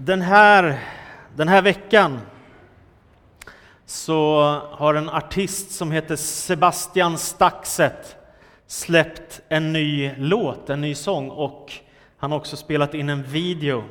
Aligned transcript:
Den 0.00 0.22
här, 0.22 0.78
den 1.36 1.48
här 1.48 1.62
veckan 1.62 2.20
så 3.86 4.40
har 4.70 4.94
en 4.94 5.08
artist 5.08 5.70
som 5.70 5.92
heter 5.92 6.16
Sebastian 6.16 7.18
Staxet 7.18 8.16
släppt 8.66 9.40
en 9.48 9.72
ny 9.72 10.10
låt, 10.16 10.70
en 10.70 10.80
ny 10.80 10.94
sång 10.94 11.30
och 11.30 11.72
han 12.18 12.30
har 12.32 12.38
också 12.38 12.56
spelat 12.56 12.94
in 12.94 13.08
en 13.08 13.22
video 13.22 13.84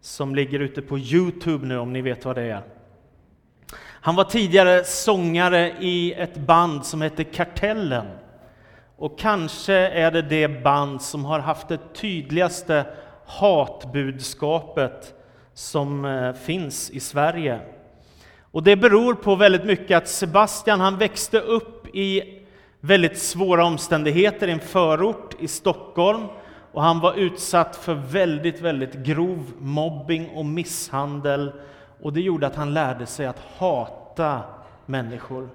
som 0.00 0.34
ligger 0.34 0.60
ute 0.60 0.82
på 0.82 0.98
Youtube 0.98 1.66
nu 1.66 1.78
om 1.78 1.92
ni 1.92 2.02
vet 2.02 2.24
vad 2.24 2.36
det 2.36 2.42
är. 2.42 2.62
Han 3.80 4.16
var 4.16 4.24
tidigare 4.24 4.84
sångare 4.84 5.74
i 5.80 6.12
ett 6.12 6.36
band 6.36 6.86
som 6.86 7.00
hette 7.00 7.24
Kartellen. 7.24 8.06
Och 8.96 9.18
kanske 9.18 9.74
är 9.74 10.10
det 10.10 10.22
det 10.22 10.48
band 10.48 11.02
som 11.02 11.24
har 11.24 11.40
haft 11.40 11.68
det 11.68 11.94
tydligaste 11.94 12.86
hatbudskapet 13.26 15.12
som 15.56 16.04
eh, 16.04 16.32
finns 16.32 16.90
i 16.90 17.00
Sverige. 17.00 17.60
Och 18.40 18.62
det 18.62 18.76
beror 18.76 19.14
på 19.14 19.36
väldigt 19.36 19.64
mycket 19.64 19.96
att 19.96 20.08
Sebastian 20.08 20.80
han 20.80 20.98
växte 20.98 21.40
upp 21.40 21.96
i 21.96 22.22
väldigt 22.80 23.18
svåra 23.18 23.64
omständigheter 23.64 24.48
i 24.48 24.50
en 24.50 24.60
förort 24.60 25.34
i 25.38 25.48
Stockholm 25.48 26.24
och 26.72 26.82
han 26.82 27.00
var 27.00 27.14
utsatt 27.14 27.76
för 27.76 27.94
väldigt, 27.94 28.60
väldigt 28.60 28.94
grov 28.94 29.52
mobbing 29.58 30.28
och 30.28 30.46
misshandel 30.46 31.52
och 32.02 32.12
det 32.12 32.20
gjorde 32.20 32.46
att 32.46 32.56
han 32.56 32.74
lärde 32.74 33.06
sig 33.06 33.26
att 33.26 33.42
hata 33.58 34.40
människor. 34.86 35.48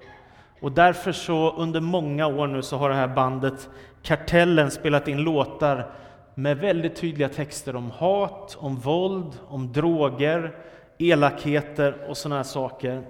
Och 0.62 0.72
därför 0.72 1.12
så 1.12 1.56
under 1.58 1.80
många 1.80 2.28
år 2.28 2.48
nu 2.48 2.62
så 2.62 2.78
har 2.78 2.90
det 2.90 2.96
här 2.96 3.08
bandet 3.08 3.70
Kartellen 4.04 4.72
spelat 4.72 5.08
in 5.08 5.18
låtar 5.18 5.92
med 6.36 6.58
väldigt 6.58 6.96
tydliga 6.96 7.30
texter 7.30 7.76
om 7.76 7.92
hat, 7.92 8.58
om 8.60 8.76
våld, 8.76 9.40
om 9.48 9.74
droger, 9.74 10.56
elakheter 10.98 12.06
och 12.10 12.18
sådana 12.18 12.36
här 12.36 12.44
saker. 12.44 13.04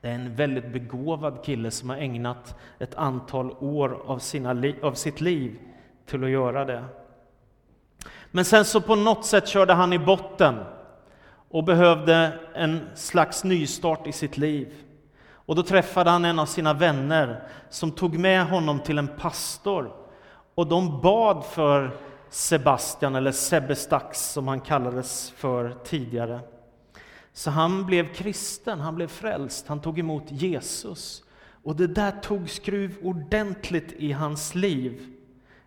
Det 0.00 0.08
är 0.08 0.14
en 0.14 0.34
väldigt 0.34 0.72
begåvad 0.72 1.44
kille 1.44 1.70
som 1.70 1.90
har 1.90 1.96
ägnat 1.96 2.56
ett 2.78 2.94
antal 2.94 3.50
år 3.50 4.02
av, 4.06 4.18
sina, 4.18 4.62
av 4.82 4.92
sitt 4.92 5.20
liv 5.20 5.58
till 6.06 6.24
att 6.24 6.30
göra 6.30 6.64
det. 6.64 6.84
Men 8.30 8.44
sen 8.44 8.64
så 8.64 8.80
på 8.80 8.94
något 8.94 9.24
sätt 9.24 9.48
körde 9.48 9.72
han 9.72 9.92
i 9.92 9.98
botten 9.98 10.54
och 11.50 11.64
behövde 11.64 12.38
en 12.54 12.80
slags 12.94 13.44
nystart 13.44 14.06
i 14.06 14.12
sitt 14.12 14.36
liv. 14.36 14.74
Och 15.46 15.54
då 15.54 15.62
träffade 15.62 16.10
han 16.10 16.24
en 16.24 16.38
av 16.38 16.46
sina 16.46 16.72
vänner 16.72 17.42
som 17.70 17.90
tog 17.90 18.18
med 18.18 18.46
honom 18.46 18.80
till 18.80 18.98
en 18.98 19.08
pastor 19.08 19.92
och 20.54 20.66
de 20.66 21.00
bad 21.00 21.44
för 21.44 21.90
Sebastian, 22.34 23.14
eller 23.14 23.32
Sebbe 23.32 23.76
Stax 23.76 24.32
som 24.32 24.48
han 24.48 24.60
kallades 24.60 25.30
för 25.30 25.76
tidigare. 25.84 26.40
Så 27.32 27.50
han 27.50 27.86
blev 27.86 28.14
kristen, 28.14 28.80
han 28.80 28.94
blev 28.94 29.06
frälst, 29.06 29.68
han 29.68 29.80
tog 29.80 29.98
emot 29.98 30.22
Jesus. 30.28 31.24
Och 31.62 31.76
det 31.76 31.86
där 31.86 32.10
tog 32.10 32.50
skruv 32.50 32.96
ordentligt 33.02 33.92
i 33.92 34.12
hans 34.12 34.54
liv. 34.54 35.06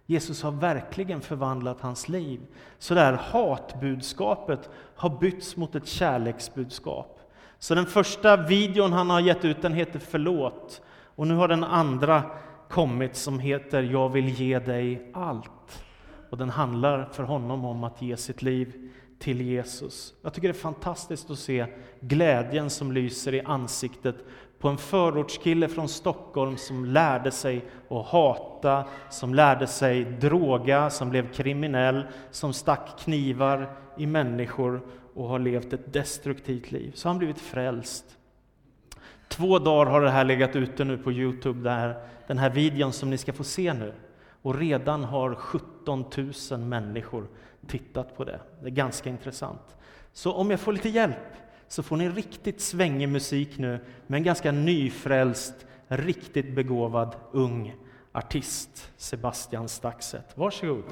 Jesus 0.05 0.43
har 0.43 0.51
verkligen 0.51 1.21
förvandlat 1.21 1.81
hans 1.81 2.09
liv. 2.09 2.41
Så 2.77 2.93
det 2.93 3.01
här 3.01 3.13
hatbudskapet 3.13 4.69
har 4.95 5.19
bytts 5.19 5.55
mot 5.55 5.75
ett 5.75 5.87
kärleksbudskap. 5.87 7.19
Så 7.59 7.75
den 7.75 7.85
första 7.85 8.37
videon 8.37 8.93
han 8.93 9.09
har 9.09 9.19
gett 9.19 9.45
ut 9.45 9.61
den 9.61 9.73
heter 9.73 9.99
Förlåt. 9.99 10.81
Och 11.15 11.27
nu 11.27 11.35
har 11.35 11.47
den 11.47 11.63
andra 11.63 12.23
kommit 12.69 13.15
som 13.15 13.39
heter 13.39 13.83
Jag 13.83 14.09
vill 14.09 14.29
ge 14.29 14.59
dig 14.59 15.11
allt. 15.13 15.83
Och 16.29 16.37
den 16.37 16.49
handlar 16.49 17.09
för 17.11 17.23
honom 17.23 17.65
om 17.65 17.83
att 17.83 18.01
ge 18.01 18.17
sitt 18.17 18.41
liv 18.41 18.89
till 19.19 19.41
Jesus. 19.41 20.13
Jag 20.21 20.33
tycker 20.33 20.47
det 20.47 20.51
är 20.51 20.61
fantastiskt 20.61 21.29
att 21.29 21.39
se 21.39 21.65
glädjen 21.99 22.69
som 22.69 22.91
lyser 22.91 23.33
i 23.33 23.41
ansiktet 23.41 24.15
på 24.59 24.67
en 24.67 24.77
förortskille 24.77 25.67
från 25.67 25.89
Stockholm 25.89 26.57
som 26.57 26.85
lärde 26.85 27.31
sig 27.31 27.65
att 27.89 28.05
hata, 28.05 28.85
som 29.09 29.33
lärde 29.33 29.67
sig 29.67 30.03
droga, 30.03 30.89
som 30.89 31.09
blev 31.09 31.33
kriminell, 31.33 32.05
som 32.31 32.53
stack 32.53 32.99
knivar 32.99 33.75
i 33.97 34.05
människor 34.05 34.81
och 35.13 35.27
har 35.27 35.39
levt 35.39 35.73
ett 35.73 35.93
destruktivt 35.93 36.71
liv. 36.71 36.91
Så 36.95 37.07
har 37.07 37.13
han 37.13 37.17
blivit 37.19 37.39
frälst. 37.39 38.05
Två 39.27 39.59
dagar 39.59 39.91
har 39.91 40.01
det 40.01 40.09
här 40.09 40.23
legat 40.23 40.55
ute 40.55 40.83
nu 40.83 40.97
på 40.97 41.11
Youtube, 41.11 41.69
där, 41.69 41.95
den 42.27 42.37
här 42.37 42.49
videon 42.49 42.93
som 42.93 43.09
ni 43.09 43.17
ska 43.17 43.33
få 43.33 43.43
se 43.43 43.73
nu. 43.73 43.93
Och 44.47 44.55
redan 44.55 45.03
har 45.03 45.35
17 45.35 46.05
000 46.51 46.59
människor 46.59 47.27
tittat 47.67 48.17
på 48.17 48.23
det. 48.23 48.39
Det 48.61 48.67
är 48.67 48.71
ganska 48.71 49.09
intressant. 49.09 49.77
Så 50.13 50.33
om 50.33 50.51
jag 50.51 50.59
får 50.59 50.73
lite 50.73 50.89
hjälp 50.89 51.33
så 51.67 51.83
får 51.83 51.97
ni 51.97 52.09
riktigt 52.09 52.61
svängig 52.61 53.09
musik 53.09 53.57
nu 53.57 53.79
med 54.07 54.17
en 54.17 54.23
ganska 54.23 54.51
nyfrälst, 54.51 55.53
riktigt 55.87 56.55
begåvad 56.55 57.15
ung 57.31 57.75
artist, 58.11 58.91
Sebastian 58.97 59.67
Staxet. 59.67 60.37
Varsågod. 60.37 60.83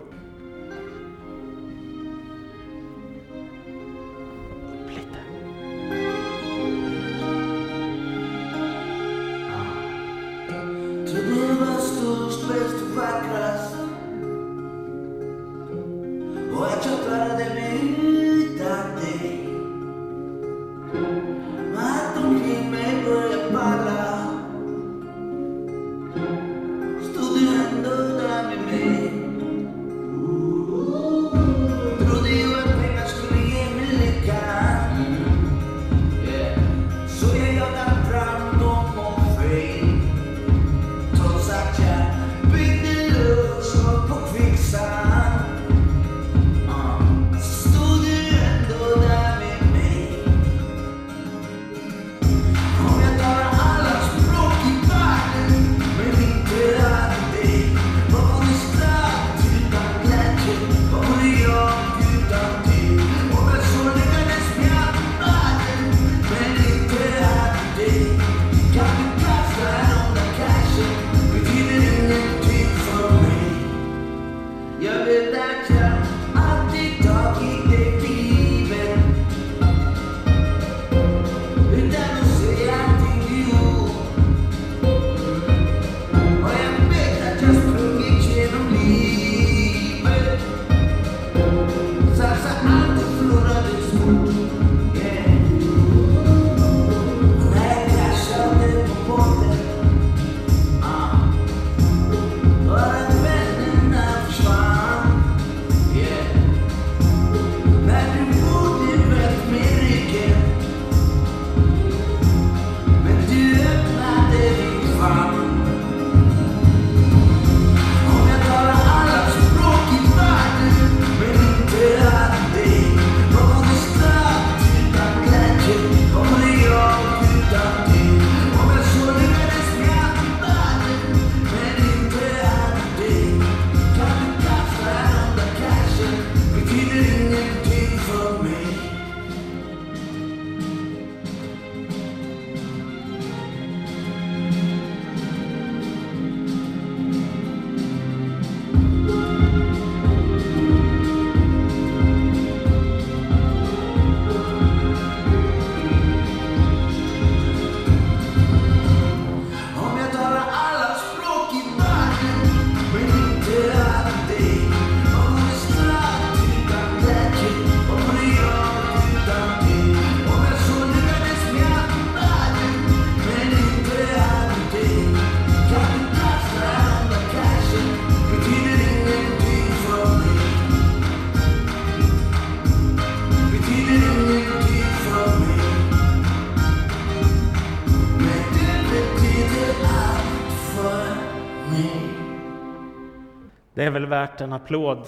Väl 194.06 194.10
värt 194.10 194.42
en 194.42 194.54
applåd. 194.54 195.08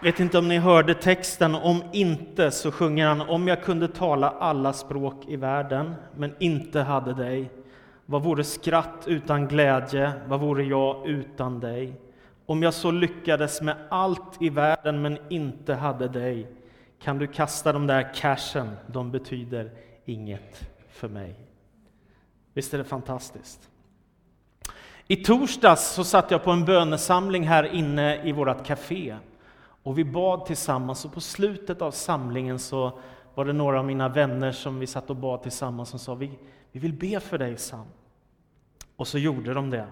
vet 0.00 0.20
inte 0.20 0.38
om 0.38 0.48
ni 0.48 0.58
hörde 0.58 0.94
texten, 0.94 1.54
om 1.54 1.82
inte 1.92 2.50
så 2.50 2.72
sjunger 2.72 3.06
han 3.06 3.20
Om 3.20 3.48
jag 3.48 3.62
kunde 3.62 3.88
tala 3.88 4.30
alla 4.30 4.72
språk 4.72 5.24
i 5.28 5.36
världen, 5.36 5.94
men 6.16 6.34
inte 6.38 6.80
hade 6.80 7.14
dig. 7.14 7.50
Vad 8.06 8.22
vore 8.22 8.44
skratt 8.44 9.04
utan 9.06 9.48
glädje, 9.48 10.12
vad 10.26 10.40
vore 10.40 10.64
jag 10.64 11.06
utan 11.06 11.60
dig? 11.60 11.92
Om 12.46 12.62
jag 12.62 12.74
så 12.74 12.90
lyckades 12.90 13.62
med 13.62 13.76
allt 13.88 14.42
i 14.42 14.48
världen, 14.48 15.02
men 15.02 15.18
inte 15.28 15.74
hade 15.74 16.08
dig, 16.08 16.46
kan 17.02 17.18
du 17.18 17.26
kasta 17.26 17.72
de 17.72 17.86
där 17.86 18.14
cashen, 18.14 18.70
de 18.86 19.10
betyder 19.10 19.70
inget 20.04 20.70
för 20.90 21.08
mig. 21.08 21.53
Visst 22.54 22.74
är 22.74 22.78
det 22.78 22.84
fantastiskt? 22.84 23.70
I 25.08 25.16
torsdags 25.16 25.92
så 25.92 26.04
satt 26.04 26.30
jag 26.30 26.44
på 26.44 26.50
en 26.50 26.64
bönesamling 26.64 27.48
här 27.48 27.64
inne 27.64 28.28
i 28.28 28.32
vårt 28.32 28.66
café. 28.66 29.16
Och 29.82 29.98
vi 29.98 30.04
bad 30.04 30.46
tillsammans 30.46 31.04
och 31.04 31.12
på 31.12 31.20
slutet 31.20 31.82
av 31.82 31.90
samlingen 31.90 32.58
så 32.58 32.98
var 33.34 33.44
det 33.44 33.52
några 33.52 33.78
av 33.78 33.84
mina 33.84 34.08
vänner 34.08 34.52
som 34.52 34.78
vi 34.78 34.86
satt 34.86 35.10
och 35.10 35.16
bad 35.16 35.42
tillsammans 35.42 35.88
som 35.88 35.98
sa 35.98 36.14
vi, 36.14 36.38
vi 36.72 36.80
vill 36.80 36.92
be 36.92 37.20
för 37.20 37.38
dig 37.38 37.56
Sam. 37.56 37.86
Och 38.96 39.08
så 39.08 39.18
gjorde 39.18 39.54
de 39.54 39.70
det. 39.70 39.86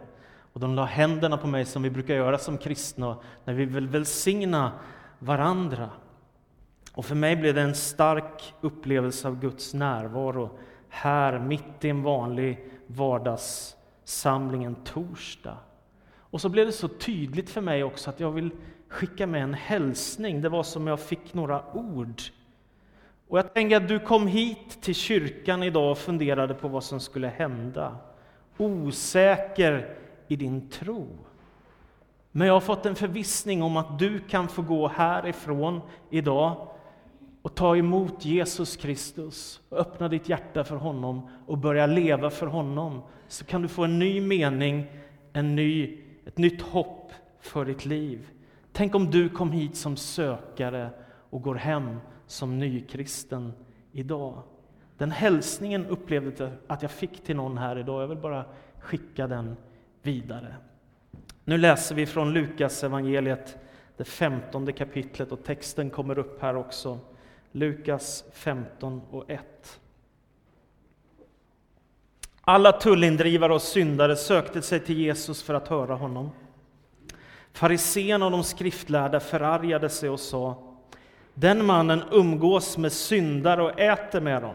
Och 0.52 0.60
de 0.60 0.74
la 0.74 0.84
händerna 0.84 1.36
på 1.36 1.46
mig 1.46 1.64
som 1.64 1.82
vi 1.82 1.90
brukar 1.90 2.14
göra 2.14 2.38
som 2.38 2.58
kristna 2.58 3.16
när 3.44 3.54
vi 3.54 3.64
vill 3.64 3.88
välsigna 3.88 4.72
varandra. 5.18 5.90
Och 6.94 7.04
för 7.04 7.14
mig 7.14 7.36
blev 7.36 7.54
det 7.54 7.60
en 7.60 7.74
stark 7.74 8.54
upplevelse 8.60 9.28
av 9.28 9.40
Guds 9.40 9.74
närvaro 9.74 10.58
här 10.92 11.38
mitt 11.38 11.84
i 11.84 11.88
en 11.88 12.02
vanlig 12.02 12.64
vardagssamling 12.86 14.64
en 14.64 14.74
torsdag. 14.74 15.56
Och 16.16 16.40
så 16.40 16.48
blev 16.48 16.66
det 16.66 16.72
så 16.72 16.88
tydligt 16.88 17.50
för 17.50 17.60
mig 17.60 17.84
också 17.84 18.10
att 18.10 18.20
jag 18.20 18.30
vill 18.30 18.50
skicka 18.88 19.26
med 19.26 19.42
en 19.42 19.54
hälsning. 19.54 20.40
Det 20.40 20.48
var 20.48 20.62
som 20.62 20.86
jag 20.86 21.00
fick 21.00 21.34
några 21.34 21.76
ord. 21.76 22.22
Och 23.28 23.38
jag 23.38 23.54
tänker 23.54 23.76
att 23.76 23.88
du 23.88 23.98
kom 23.98 24.26
hit 24.26 24.82
till 24.82 24.94
kyrkan 24.94 25.62
idag 25.62 25.90
och 25.90 25.98
funderade 25.98 26.54
på 26.54 26.68
vad 26.68 26.84
som 26.84 27.00
skulle 27.00 27.28
hända. 27.28 27.96
Osäker 28.56 29.96
i 30.28 30.36
din 30.36 30.68
tro. 30.68 31.08
Men 32.30 32.46
jag 32.46 32.54
har 32.54 32.60
fått 32.60 32.86
en 32.86 32.94
förvissning 32.94 33.62
om 33.62 33.76
att 33.76 33.98
du 33.98 34.18
kan 34.18 34.48
få 34.48 34.62
gå 34.62 34.88
härifrån 34.88 35.80
idag 36.10 36.68
och 37.42 37.54
ta 37.54 37.76
emot 37.76 38.24
Jesus 38.24 38.76
Kristus 38.76 39.60
och 39.68 39.78
öppna 39.78 40.08
ditt 40.08 40.28
hjärta 40.28 40.64
för 40.64 40.76
honom 40.76 41.28
och 41.46 41.58
börja 41.58 41.86
leva 41.86 42.30
för 42.30 42.46
honom. 42.46 43.02
Så 43.28 43.44
kan 43.44 43.62
du 43.62 43.68
få 43.68 43.84
en 43.84 43.98
ny 43.98 44.20
mening, 44.20 44.86
en 45.32 45.56
ny, 45.56 45.98
ett 46.26 46.38
nytt 46.38 46.62
hopp 46.62 47.12
för 47.40 47.64
ditt 47.64 47.84
liv. 47.84 48.28
Tänk 48.72 48.94
om 48.94 49.10
du 49.10 49.28
kom 49.28 49.52
hit 49.52 49.76
som 49.76 49.96
sökare 49.96 50.90
och 51.30 51.42
går 51.42 51.54
hem 51.54 51.98
som 52.26 52.58
nykristen 52.58 53.52
idag. 53.92 54.42
Den 54.98 55.10
hälsningen 55.10 55.86
upplevde 55.86 56.44
jag 56.44 56.52
att 56.66 56.82
jag 56.82 56.90
fick 56.90 57.24
till 57.24 57.36
någon 57.36 57.58
här 57.58 57.78
idag. 57.78 58.02
Jag 58.02 58.08
vill 58.08 58.18
bara 58.18 58.44
skicka 58.78 59.26
den 59.26 59.56
vidare. 60.02 60.54
Nu 61.44 61.58
läser 61.58 61.94
vi 61.94 62.06
från 62.06 62.32
Lukas 62.32 62.84
evangeliet, 62.84 63.58
det 63.96 64.04
femtonde 64.04 64.72
kapitlet 64.72 65.32
och 65.32 65.44
texten 65.44 65.90
kommer 65.90 66.18
upp 66.18 66.42
här 66.42 66.56
också. 66.56 66.98
Lukas 67.52 68.24
15 68.32 69.02
och 69.10 69.30
1. 69.30 69.80
Alla 72.40 72.72
tullindrivare 72.72 73.54
och 73.54 73.62
syndare 73.62 74.16
sökte 74.16 74.62
sig 74.62 74.80
till 74.80 74.98
Jesus 74.98 75.42
för 75.42 75.54
att 75.54 75.68
höra 75.68 75.94
honom. 75.94 76.30
Fariséerna 77.52 78.24
och 78.24 78.30
de 78.30 78.44
skriftlärda 78.44 79.20
förargade 79.20 79.88
sig 79.88 80.10
och 80.10 80.20
sa 80.20 80.74
Den 81.34 81.66
mannen 81.66 82.02
umgås 82.10 82.78
med 82.78 82.92
syndare 82.92 83.62
och 83.62 83.80
äter 83.80 84.20
med 84.20 84.42
dem. 84.42 84.54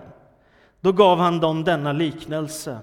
Då 0.81 0.91
gav 0.91 1.17
han 1.17 1.39
dem 1.39 1.63
denna 1.63 1.93
liknelse. 1.93 2.79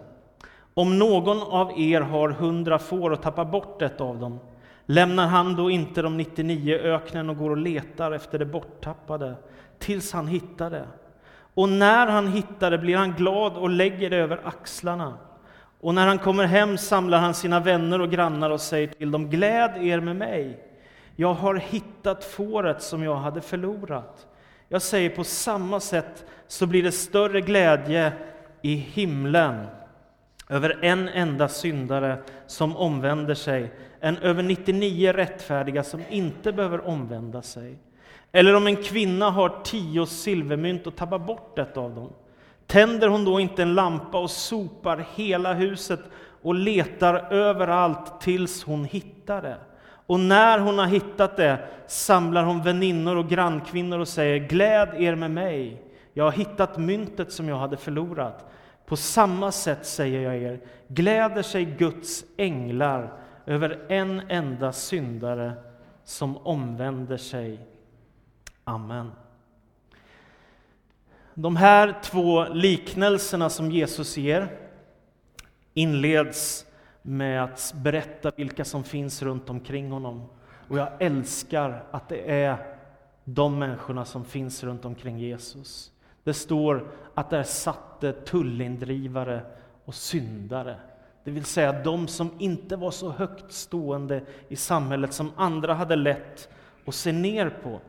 Om 0.75 0.99
någon 0.99 1.43
av 1.43 1.81
er 1.81 2.01
har 2.01 2.29
hundra 2.29 2.79
får 2.79 3.11
och 3.11 3.23
tappar 3.23 3.45
bort 3.45 3.83
ett 3.83 4.01
av 4.01 4.19
dem, 4.19 4.41
lämnar 4.87 5.27
han 5.27 5.57
då 5.57 5.71
inte 5.71 6.03
de 6.03 6.17
99 6.17 6.75
öknen 6.75 7.31
och 7.31 7.37
går 7.37 7.51
och 7.51 7.57
letar 7.57 8.13
efter 8.13 8.39
det 8.39 8.47
borttappade 8.47 9.35
tills 9.79 10.13
han 10.13 10.27
hittar 10.27 10.71
det? 10.71 10.87
Och 11.55 11.69
när 11.69 12.07
han 12.07 12.27
hittar 12.29 12.71
det 12.71 12.79
blir 12.79 12.97
han 12.97 13.13
glad 13.13 13.57
och 13.57 13.71
lägger 13.71 14.11
det 14.11 14.17
över 14.17 14.41
axlarna. 14.45 15.19
Och 15.81 15.95
när 15.95 16.07
han 16.07 16.19
kommer 16.19 16.45
hem 16.45 16.79
samlar 16.79 17.19
han 17.19 17.35
sina 17.35 17.61
vänner 17.61 18.01
och 18.01 18.11
grannar 18.11 18.51
och 18.51 18.61
säger 18.61 18.89
till 18.89 19.11
dem, 19.11 19.31
gläd 19.31 19.77
er 19.77 20.01
med 20.01 20.17
mig. 20.17 20.59
Jag 21.17 21.35
har 21.35 21.55
hittat 21.55 22.25
fåret 22.25 22.83
som 22.83 23.03
jag 23.03 23.17
hade 23.17 23.41
förlorat. 23.41 24.27
Jag 24.69 24.83
säger 24.83 25.11
på 25.11 25.25
samma 25.25 25.81
sätt 25.81 26.25
så 26.49 26.67
blir 26.67 26.83
det 26.83 26.93
större 26.93 27.41
glädje 27.41 28.13
i 28.63 28.75
himlen 28.75 29.67
över 30.49 30.85
en 30.85 31.09
enda 31.09 31.49
syndare 31.49 32.19
som 32.47 32.77
omvänder 32.77 33.35
sig 33.35 33.73
än 34.01 34.19
över 34.19 34.43
99 34.43 35.13
rättfärdiga 35.13 35.83
som 35.83 36.03
inte 36.09 36.53
behöver 36.53 36.87
omvända 36.87 37.43
sig. 37.43 37.79
Eller 38.37 38.55
om 38.55 38.67
en 38.67 38.77
kvinna 38.77 39.31
har 39.31 39.63
tio 39.65 40.07
silvermynt 40.07 40.87
och 40.87 40.97
tappar 40.97 41.19
bort 41.19 41.59
ett 41.59 41.77
av 41.77 41.95
dem 41.95 42.13
Tänder 42.67 43.09
hon 43.09 43.25
då 43.25 43.41
inte 43.41 43.63
en 43.63 43.75
lampa 43.75 44.19
och 44.19 44.31
sopar 44.31 45.07
hela 45.15 45.53
huset 45.53 46.01
och 46.43 46.55
letar 46.55 47.33
överallt 47.33 48.21
tills 48.21 48.65
hon 48.65 48.85
hittar 48.85 49.43
det? 49.43 49.57
Och 50.07 50.21
när 50.21 50.59
hon 50.59 50.79
har 50.79 50.87
hittat 50.87 51.37
det 51.37 51.59
samlar 51.87 52.45
hon 52.45 52.63
väninnor 52.63 53.17
och 53.17 53.29
grannkvinnor 53.29 53.99
och 53.99 54.09
säger 54.09 54.49
Gläd 54.49 54.89
er 54.99 55.15
med 55.15 55.31
mig, 55.31 55.83
jag 56.13 56.25
har 56.25 56.33
hittat 56.33 56.79
myntet 56.79 57.33
som 57.33 57.49
jag 57.49 57.57
hade 57.57 57.77
förlorat. 57.77 58.51
På 58.87 58.97
samma 58.97 59.53
sätt 59.53 59.87
säger 59.87 60.21
jag 60.21 60.37
er, 60.37 60.61
gläder 60.89 61.43
sig 61.43 61.65
Guds 61.65 62.25
änglar 62.37 63.13
över 63.47 63.87
en 63.89 64.23
enda 64.29 64.73
syndare 64.73 65.53
som 66.05 66.37
omvänder 66.37 67.17
sig. 67.17 67.74
Amen. 68.65 69.13
De 71.35 71.57
här 71.57 72.01
två 72.03 72.49
liknelserna 72.49 73.51
som 73.51 73.71
Jesus 73.71 74.17
ger 74.17 74.59
inleds 75.75 76.67
med 77.03 77.45
att 77.45 77.75
berätta 77.77 78.33
vilka 78.37 78.65
som 78.65 78.85
finns 78.85 79.23
runt 79.23 79.51
omkring 79.51 79.91
honom. 79.91 80.29
Och 80.69 80.79
jag 80.79 80.89
älskar 80.99 81.85
att 81.91 82.09
det 82.09 82.43
är 82.43 82.77
de 83.25 83.59
människorna 83.59 84.05
som 84.05 84.25
finns 84.25 84.65
runt 84.65 84.85
omkring 84.85 85.19
Jesus. 85.19 85.93
Det 86.25 86.35
står 86.35 86.93
att 87.15 87.31
där 87.31 87.43
satte 87.43 88.13
tullindrivare 88.13 89.43
och 89.85 89.95
syndare. 89.95 90.77
Det 91.25 91.31
vill 91.31 91.45
säga 91.45 91.83
de 91.83 92.09
som 92.09 92.31
inte 92.39 92.77
var 92.77 92.91
så 92.91 93.11
högt 93.11 93.53
stående 93.53 94.23
i 94.49 94.57
samhället 94.57 95.13
som 95.13 95.33
andra 95.37 95.75
hade 95.75 95.97
lätt 95.97 96.49
att 96.87 96.95
se 96.95 97.13
ner 97.13 97.51
på. 97.63 97.81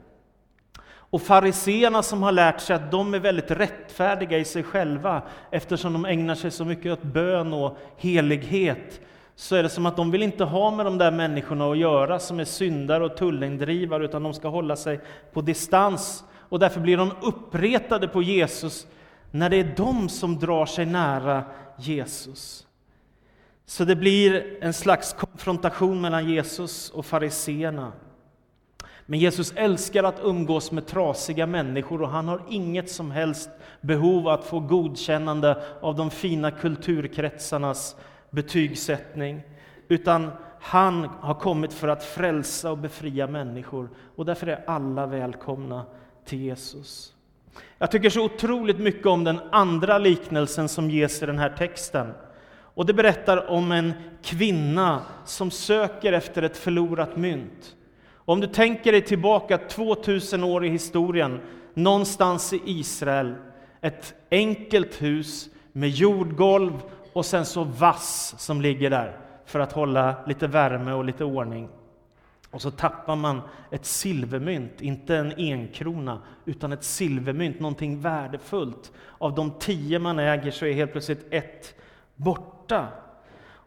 Och 1.15 1.22
fariseerna 1.22 2.03
som 2.03 2.24
har 2.24 2.31
lärt 2.31 2.62
sig 2.62 2.75
att 2.75 2.91
de 2.91 3.13
är 3.13 3.19
väldigt 3.19 3.51
rättfärdiga 3.51 4.38
i 4.38 4.45
sig 4.45 4.63
själva 4.63 5.22
eftersom 5.51 5.93
de 5.93 6.05
ägnar 6.05 6.36
sig 6.36 6.51
så 6.51 6.65
mycket 6.65 6.91
åt 6.91 7.03
bön 7.03 7.53
och 7.53 7.77
helighet 7.98 9.01
så 9.36 9.55
är 9.55 9.63
det 9.63 9.69
som 9.69 9.86
att 9.86 9.95
de 9.95 10.12
vill 10.12 10.24
inte 10.24 10.43
ha 10.43 10.72
med 10.72 10.86
de 10.86 10.98
där 10.98 11.12
människorna 11.12 11.72
att 11.72 11.77
göra 11.77 12.19
som 12.19 12.39
är 12.39 12.45
syndare 12.45 13.05
och 13.05 13.17
tullindrivare 13.17 14.05
utan 14.05 14.24
de 14.24 14.34
ska 14.34 14.48
hålla 14.48 14.75
sig 14.75 15.00
på 15.34 15.41
distans. 15.41 16.24
Och 16.39 16.60
därför 16.60 16.79
blir 16.79 16.98
de 16.98 17.12
uppretade 17.22 18.07
på 18.07 18.22
Jesus 18.22 18.88
när 19.31 19.50
det 19.50 19.57
är 19.57 19.74
de 19.77 20.10
som 20.10 20.39
drar 20.39 20.65
sig 20.65 20.86
nära 20.86 21.43
Jesus. 21.77 22.67
Så 23.65 23.86
det 23.86 23.95
blir 23.95 24.57
en 24.62 24.74
slags 24.74 25.13
konfrontation 25.13 26.01
mellan 26.01 26.29
Jesus 26.29 26.89
och 26.89 27.05
fariseerna. 27.05 27.91
Men 29.05 29.19
Jesus 29.19 29.53
älskar 29.55 30.03
att 30.03 30.19
umgås 30.24 30.71
med 30.71 30.88
trasiga 30.88 31.47
människor 31.47 32.01
och 32.01 32.09
han 32.09 32.27
har 32.27 32.41
inget 32.50 32.91
som 32.91 33.12
helst 33.12 33.50
behov 33.81 34.27
att 34.27 34.43
få 34.43 34.59
godkännande 34.59 35.63
av 35.81 35.95
de 35.95 36.12
fina 36.12 36.51
kulturkretsarnas 36.51 37.95
betygsättning. 38.29 39.41
Utan 39.88 40.31
han 40.59 41.09
har 41.19 41.33
kommit 41.33 41.74
för 41.74 41.88
att 41.88 42.03
frälsa 42.03 42.71
och 42.71 42.77
befria 42.77 43.27
människor 43.27 43.89
och 44.15 44.25
därför 44.25 44.47
är 44.47 44.63
alla 44.67 45.05
välkomna 45.05 45.85
till 46.25 46.41
Jesus. 46.41 47.13
Jag 47.77 47.91
tycker 47.91 48.09
så 48.09 48.25
otroligt 48.25 48.79
mycket 48.79 49.05
om 49.05 49.24
den 49.24 49.39
andra 49.51 49.97
liknelsen 49.97 50.69
som 50.69 50.89
ges 50.89 51.24
i 51.24 51.25
den 51.25 51.39
här 51.39 51.55
texten. 51.57 52.13
Och 52.75 52.85
Det 52.85 52.93
berättar 52.93 53.50
om 53.50 53.71
en 53.71 53.93
kvinna 54.24 55.01
som 55.25 55.51
söker 55.51 56.13
efter 56.13 56.41
ett 56.41 56.57
förlorat 56.57 57.17
mynt. 57.17 57.75
Om 58.25 58.39
du 58.41 58.48
tänker 58.48 58.91
dig 58.91 59.01
tillbaka 59.01 59.58
2000 59.58 60.44
år 60.44 60.65
i 60.65 60.70
historien, 60.70 61.39
någonstans 61.74 62.53
i 62.53 62.62
Israel, 62.65 63.36
ett 63.82 64.13
enkelt 64.32 65.01
hus 65.01 65.50
med 65.72 65.89
jordgolv 65.89 66.82
och 67.13 67.25
sen 67.25 67.46
så 67.46 67.63
vass 67.63 68.36
som 68.38 68.62
ligger 68.62 68.89
där 68.89 69.20
för 69.46 69.60
att 69.60 69.72
hålla 69.72 70.15
lite 70.27 70.48
värme 70.48 70.94
och 70.94 71.05
lite 71.05 71.24
ordning. 71.24 71.70
Och 72.51 72.62
så 72.62 72.72
tappar 72.72 73.15
man 73.15 73.41
ett 73.72 73.86
silvermynt, 73.86 74.82
inte 74.82 75.15
en 75.15 75.34
enkrona, 75.38 76.22
utan 76.46 76.72
ett 76.72 76.84
silvermynt, 76.84 77.60
någonting 77.60 78.01
värdefullt. 78.01 78.91
Av 79.17 79.36
de 79.36 79.51
tio 79.60 80.00
man 80.00 80.20
äger 80.20 80.51
så 80.51 80.65
är 80.65 80.74
helt 80.74 80.91
plötsligt 80.91 81.25
ett 81.29 81.75
borta. 82.15 82.88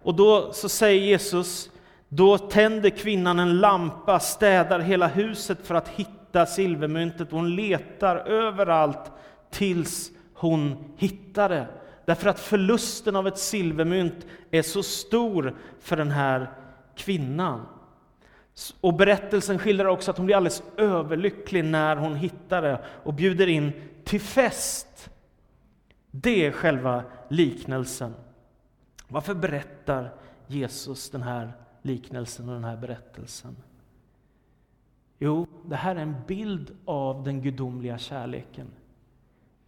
Och 0.02 0.14
då 0.14 0.52
så 0.52 0.68
säger 0.68 1.02
Jesus, 1.02 1.70
då 2.08 2.38
tänder 2.38 2.90
kvinnan 2.90 3.38
en 3.38 3.60
lampa, 3.60 4.20
städar 4.20 4.80
hela 4.80 5.06
huset 5.06 5.66
för 5.66 5.74
att 5.74 5.88
hitta 5.88 6.46
silvermyntet. 6.46 7.30
Hon 7.30 7.56
letar 7.56 8.16
överallt 8.16 9.12
tills 9.50 10.10
hon 10.34 10.84
hittar 10.96 11.48
det. 11.48 11.66
Därför 12.04 12.28
att 12.28 12.40
förlusten 12.40 13.16
av 13.16 13.28
ett 13.28 13.38
silvermynt 13.38 14.26
är 14.50 14.62
så 14.62 14.82
stor 14.82 15.56
för 15.80 15.96
den 15.96 16.10
här 16.10 16.50
kvinnan. 16.96 17.66
Och 18.80 18.94
berättelsen 18.94 19.58
skildrar 19.58 19.86
också 19.86 20.10
att 20.10 20.16
hon 20.16 20.26
blir 20.26 20.36
alldeles 20.36 20.62
överlycklig 20.76 21.64
när 21.64 21.96
hon 21.96 22.16
hittar 22.16 22.62
det 22.62 22.84
och 23.04 23.14
bjuder 23.14 23.46
in 23.46 23.72
till 24.04 24.20
fest. 24.20 25.10
Det 26.10 26.46
är 26.46 26.52
själva 26.52 27.02
liknelsen. 27.28 28.14
Varför 29.08 29.34
berättar 29.34 30.14
Jesus 30.46 31.10
den 31.10 31.22
här 31.22 31.52
liknelsen 31.88 32.48
och 32.48 32.54
den 32.54 32.64
här 32.64 32.76
berättelsen? 32.76 33.56
Jo, 35.18 35.46
det 35.64 35.76
här 35.76 35.96
är 35.96 36.00
en 36.00 36.16
bild 36.26 36.76
av 36.84 37.24
den 37.24 37.42
gudomliga 37.42 37.98
kärleken. 37.98 38.66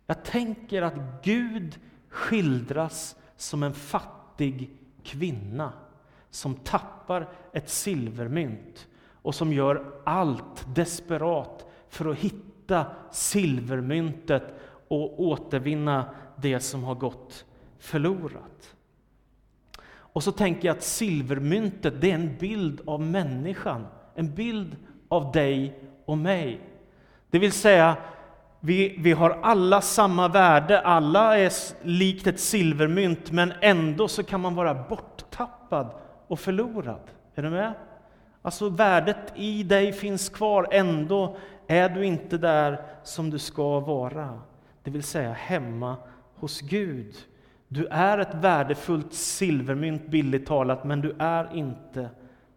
Jag 0.06 0.24
tänker 0.24 0.82
att 0.82 1.22
Gud 1.22 1.78
skildras 2.08 3.16
som 3.36 3.62
en 3.62 3.74
fattig 3.74 4.70
kvinna 5.02 5.72
som 6.30 6.54
tappar 6.54 7.28
ett 7.52 7.68
silvermynt 7.68 8.88
och 9.22 9.34
som 9.34 9.52
gör 9.52 10.00
allt 10.04 10.74
desperat 10.74 11.66
för 11.88 12.10
att 12.10 12.18
hitta 12.18 12.86
silvermyntet 13.10 14.54
och 14.88 15.20
återvinna 15.20 16.14
det 16.36 16.60
som 16.60 16.84
har 16.84 16.94
gått 16.94 17.44
förlorat. 17.78 18.76
Och 20.12 20.22
så 20.22 20.32
tänker 20.32 20.68
jag 20.68 20.76
att 20.76 20.82
silvermyntet 20.82 22.00
det 22.00 22.10
är 22.10 22.14
en 22.14 22.36
bild 22.38 22.80
av 22.86 23.00
människan, 23.00 23.86
en 24.14 24.34
bild 24.34 24.76
av 25.08 25.32
dig 25.32 25.78
och 26.04 26.18
mig. 26.18 26.60
Det 27.30 27.38
vill 27.38 27.52
säga, 27.52 27.96
vi, 28.60 28.96
vi 28.98 29.12
har 29.12 29.38
alla 29.42 29.80
samma 29.80 30.28
värde, 30.28 30.80
alla 30.80 31.38
är 31.38 31.52
likt 31.82 32.26
ett 32.26 32.40
silvermynt, 32.40 33.30
men 33.30 33.52
ändå 33.60 34.08
så 34.08 34.22
kan 34.22 34.40
man 34.40 34.54
vara 34.54 34.74
borttappad 34.74 35.94
och 36.26 36.40
förlorad. 36.40 37.02
Är 37.34 37.42
du 37.42 37.50
med? 37.50 37.74
Alltså 38.42 38.68
värdet 38.68 39.32
i 39.34 39.62
dig 39.62 39.92
finns 39.92 40.28
kvar, 40.28 40.68
ändå 40.70 41.36
är 41.66 41.88
du 41.88 42.04
inte 42.04 42.38
där 42.38 42.82
som 43.04 43.30
du 43.30 43.38
ska 43.38 43.80
vara. 43.80 44.40
Det 44.82 44.90
vill 44.90 45.02
säga 45.02 45.32
hemma 45.32 45.96
hos 46.34 46.60
Gud. 46.60 47.14
Du 47.72 47.86
är 47.86 48.18
ett 48.18 48.34
värdefullt 48.34 49.12
silvermynt, 49.12 50.06
billigt 50.06 50.46
talat, 50.46 50.84
men 50.84 51.00
du 51.00 51.16
är 51.18 51.56
inte 51.56 52.08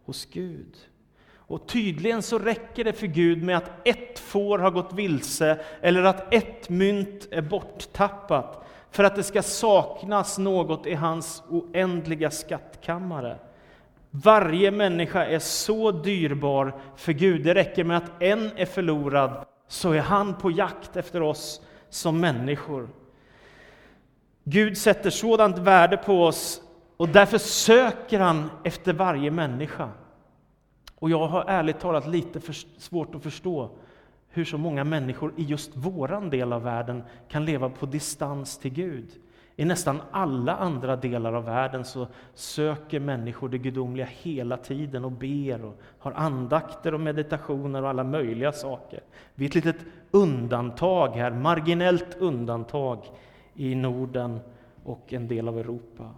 hos 0.05 0.25
Gud. 0.25 0.75
Och 1.36 1.67
tydligen 1.67 2.22
så 2.22 2.39
räcker 2.39 2.84
det 2.84 2.93
för 2.93 3.08
Gud 3.08 3.43
med 3.43 3.58
att 3.58 3.88
ett 3.88 4.20
får 4.20 4.60
har 4.60 4.72
gått 4.72 4.93
vilse 4.93 5.60
eller 5.82 6.03
att 6.03 6.34
ett 6.34 6.70
mynt 6.70 7.27
är 7.32 7.41
borttappat 7.41 8.67
för 8.91 9.03
att 9.03 9.15
det 9.15 9.24
ska 9.24 9.41
saknas 9.41 10.38
något 10.38 10.86
i 10.86 10.93
hans 10.93 11.43
oändliga 11.50 12.32
skattkammare. 12.32 13.38
Varje 14.10 14.72
människa 14.72 15.25
är 15.25 15.39
så 15.39 15.91
dyrbar 15.91 16.75
för 16.96 17.13
Gud. 17.13 17.43
Det 17.43 17.53
räcker 17.53 17.84
med 17.84 17.98
att 17.98 18.22
en 18.22 18.51
är 18.55 18.65
förlorad 18.65 19.46
så 19.67 19.91
är 19.91 20.01
han 20.01 20.36
på 20.36 20.51
jakt 20.51 20.96
efter 20.96 21.22
oss 21.22 21.62
som 21.89 22.20
människor. 22.20 22.89
Gud 24.44 24.78
sätter 24.78 25.10
sådant 25.10 25.58
värde 25.58 25.98
på 25.98 26.24
oss 26.24 26.62
och 26.98 27.10
därför 27.10 27.38
söker 27.38 28.20
han 28.20 28.50
efter 28.64 28.94
varje 28.94 29.32
människa. 29.32 29.90
Och 30.96 31.10
jag 31.10 31.28
har 31.28 31.46
ärligt 31.48 31.80
talat 31.80 32.08
lite 32.08 32.54
svårt 32.78 33.16
att 33.16 33.24
förstå 33.24 33.70
hur 34.30 34.46
så 34.46 34.58
många 34.58 34.84
människor 34.84 35.34
i 35.38 35.44
just 35.44 35.76
våran 35.76 36.30
del 36.30 36.54
av 36.54 36.64
världen 36.64 37.04
kan 37.28 37.46
leva 37.46 37.70
på 37.70 37.86
distans 37.86 38.58
till 38.58 38.74
Gud. 38.74 39.10
I 39.56 39.66
nästan 39.66 40.02
alla 40.12 40.56
andra 40.56 40.96
delar 40.96 41.34
av 41.34 41.46
världen 41.46 41.86
så 41.86 42.08
söker 42.34 43.00
människor 43.00 43.50
det 43.50 43.58
gudomliga 43.58 44.08
hela 44.12 44.58
tiden 44.58 45.06
och 45.06 45.12
ber 45.12 45.66
och 45.66 45.82
har 46.00 46.12
andakter 46.12 46.94
och 46.94 47.00
meditationer 47.00 47.84
och 47.84 47.90
alla 47.90 48.04
möjliga 48.04 48.52
saker. 48.52 49.00
Vi 49.36 49.46
är 49.46 49.50
ett 49.50 49.56
litet 49.56 49.82
undantag 50.12 51.08
här, 51.08 51.32
marginellt 51.32 52.18
undantag 52.20 53.06
i 53.56 53.76
Norden 53.76 54.40
och 54.84 55.14
en 55.14 55.28
del 55.28 55.48
av 55.48 55.60
Europa. 55.60 56.10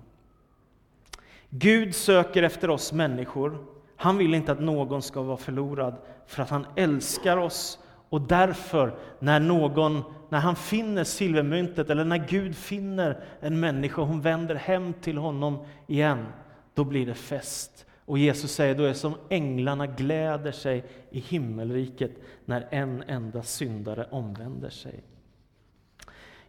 Gud 1.49 1.95
söker 1.95 2.43
efter 2.43 2.69
oss 2.69 2.93
människor. 2.93 3.65
Han 3.95 4.17
vill 4.17 4.33
inte 4.33 4.51
att 4.51 4.59
någon 4.59 5.01
ska 5.01 5.21
vara 5.21 5.37
förlorad 5.37 5.95
för 6.25 6.43
att 6.43 6.49
han 6.49 6.65
älskar 6.75 7.37
oss 7.37 7.79
och 8.09 8.21
därför, 8.21 8.95
när, 9.19 9.39
någon, 9.39 10.03
när 10.29 10.39
han 10.39 10.55
finner 10.55 11.03
silvermyntet, 11.03 11.89
eller 11.89 12.05
när 12.05 12.27
Gud 12.27 12.55
finner 12.55 13.23
en 13.39 13.59
människa 13.59 14.01
och 14.01 14.07
hon 14.07 14.21
vänder 14.21 14.55
hem 14.55 14.93
till 14.93 15.17
honom 15.17 15.65
igen, 15.87 16.25
då 16.73 16.83
blir 16.83 17.05
det 17.05 17.13
fest. 17.13 17.85
Och 18.05 18.17
Jesus 18.17 18.51
säger, 18.51 18.75
då 18.75 18.83
är 18.83 18.87
det 18.87 18.93
som 18.93 19.15
änglarna 19.29 19.87
gläder 19.87 20.51
sig 20.51 20.83
i 21.11 21.19
himmelriket 21.19 22.11
när 22.45 22.67
en 22.71 23.03
enda 23.07 23.43
syndare 23.43 24.07
omvänder 24.11 24.69
sig. 24.69 25.03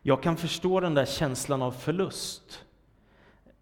Jag 0.09 0.23
kan 0.23 0.37
förstå 0.37 0.81
den 0.81 0.95
där 0.95 1.05
känslan 1.05 1.63
av 1.63 1.71
förlust. 1.71 2.65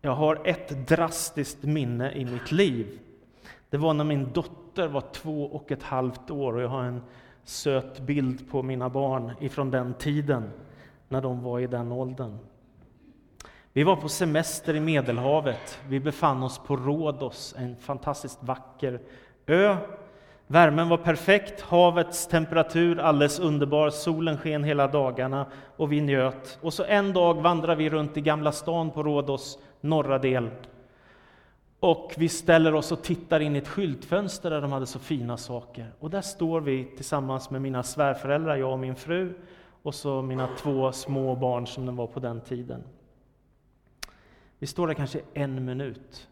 Jag 0.00 0.14
har 0.14 0.40
ett 0.44 0.88
drastiskt 0.88 1.62
minne 1.62 2.12
i 2.12 2.24
mitt 2.24 2.52
liv. 2.52 2.98
Det 3.70 3.76
var 3.76 3.94
när 3.94 4.04
min 4.04 4.32
dotter 4.32 4.88
var 4.88 5.00
två 5.00 5.44
och 5.44 5.72
ett 5.72 5.82
halvt 5.82 6.30
år 6.30 6.52
och 6.52 6.62
jag 6.62 6.68
har 6.68 6.82
en 6.82 7.02
söt 7.44 8.00
bild 8.00 8.50
på 8.50 8.62
mina 8.62 8.88
barn 8.88 9.32
ifrån 9.40 9.70
den 9.70 9.94
tiden, 9.94 10.50
när 11.08 11.22
de 11.22 11.42
var 11.42 11.60
i 11.60 11.66
den 11.66 11.92
åldern. 11.92 12.38
Vi 13.72 13.82
var 13.82 13.96
på 13.96 14.08
semester 14.08 14.74
i 14.74 14.80
Medelhavet. 14.80 15.78
Vi 15.88 16.00
befann 16.00 16.42
oss 16.42 16.58
på 16.58 16.76
Rhodos, 16.76 17.54
en 17.58 17.76
fantastiskt 17.76 18.38
vacker 18.42 19.00
ö. 19.46 19.76
Värmen 20.46 20.88
var 20.88 20.96
perfekt, 20.96 21.60
havets 21.60 22.26
temperatur 22.26 22.98
alldeles 22.98 23.38
underbar, 23.38 23.90
solen 23.90 24.38
sken 24.38 24.64
hela 24.64 24.88
dagarna 24.88 25.46
och 25.76 25.92
vi 25.92 26.00
njöt. 26.00 26.58
Och 26.60 26.74
så 26.74 26.84
en 26.84 27.12
dag 27.12 27.42
vandrar 27.42 27.76
vi 27.76 27.90
runt 27.90 28.16
i 28.16 28.20
Gamla 28.20 28.52
stan 28.52 28.90
på 28.90 29.02
Rhodos 29.02 29.58
norra 29.80 30.18
del 30.18 30.50
och 31.84 32.14
vi 32.16 32.28
ställer 32.28 32.74
oss 32.74 32.92
och 32.92 33.02
tittar 33.02 33.40
in 33.40 33.56
i 33.56 33.58
ett 33.58 33.68
skyltfönster 33.68 34.50
där 34.50 34.60
de 34.60 34.72
hade 34.72 34.86
så 34.86 34.98
fina 34.98 35.36
saker. 35.36 35.92
Och 35.98 36.10
där 36.10 36.20
står 36.20 36.60
vi 36.60 36.84
tillsammans 36.96 37.50
med 37.50 37.62
mina 37.62 37.82
svärföräldrar, 37.82 38.56
jag 38.56 38.72
och 38.72 38.78
min 38.78 38.96
fru, 38.96 39.34
och 39.82 39.94
så 39.94 40.22
mina 40.22 40.48
två 40.58 40.92
små 40.92 41.36
barn 41.36 41.66
som 41.66 41.86
de 41.86 41.96
var 41.96 42.06
på 42.06 42.20
den 42.20 42.40
tiden. 42.40 42.82
Vi 44.58 44.66
står 44.66 44.86
där 44.86 44.94
kanske 44.94 45.20
en 45.34 45.64
minut. 45.64 46.28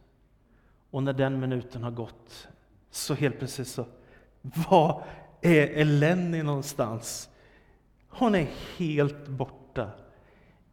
Och 0.91 1.03
när 1.03 1.13
den 1.13 1.41
minuten 1.41 1.83
har 1.83 1.91
gått, 1.91 2.49
så 2.91 3.15
helt 3.15 3.39
plötsligt 3.39 3.69
så, 3.69 3.85
var 4.43 5.03
är 5.41 5.67
Eleni 5.67 6.43
någonstans? 6.43 7.29
Hon 8.09 8.35
är 8.35 8.47
helt 8.79 9.29
borta. 9.29 9.91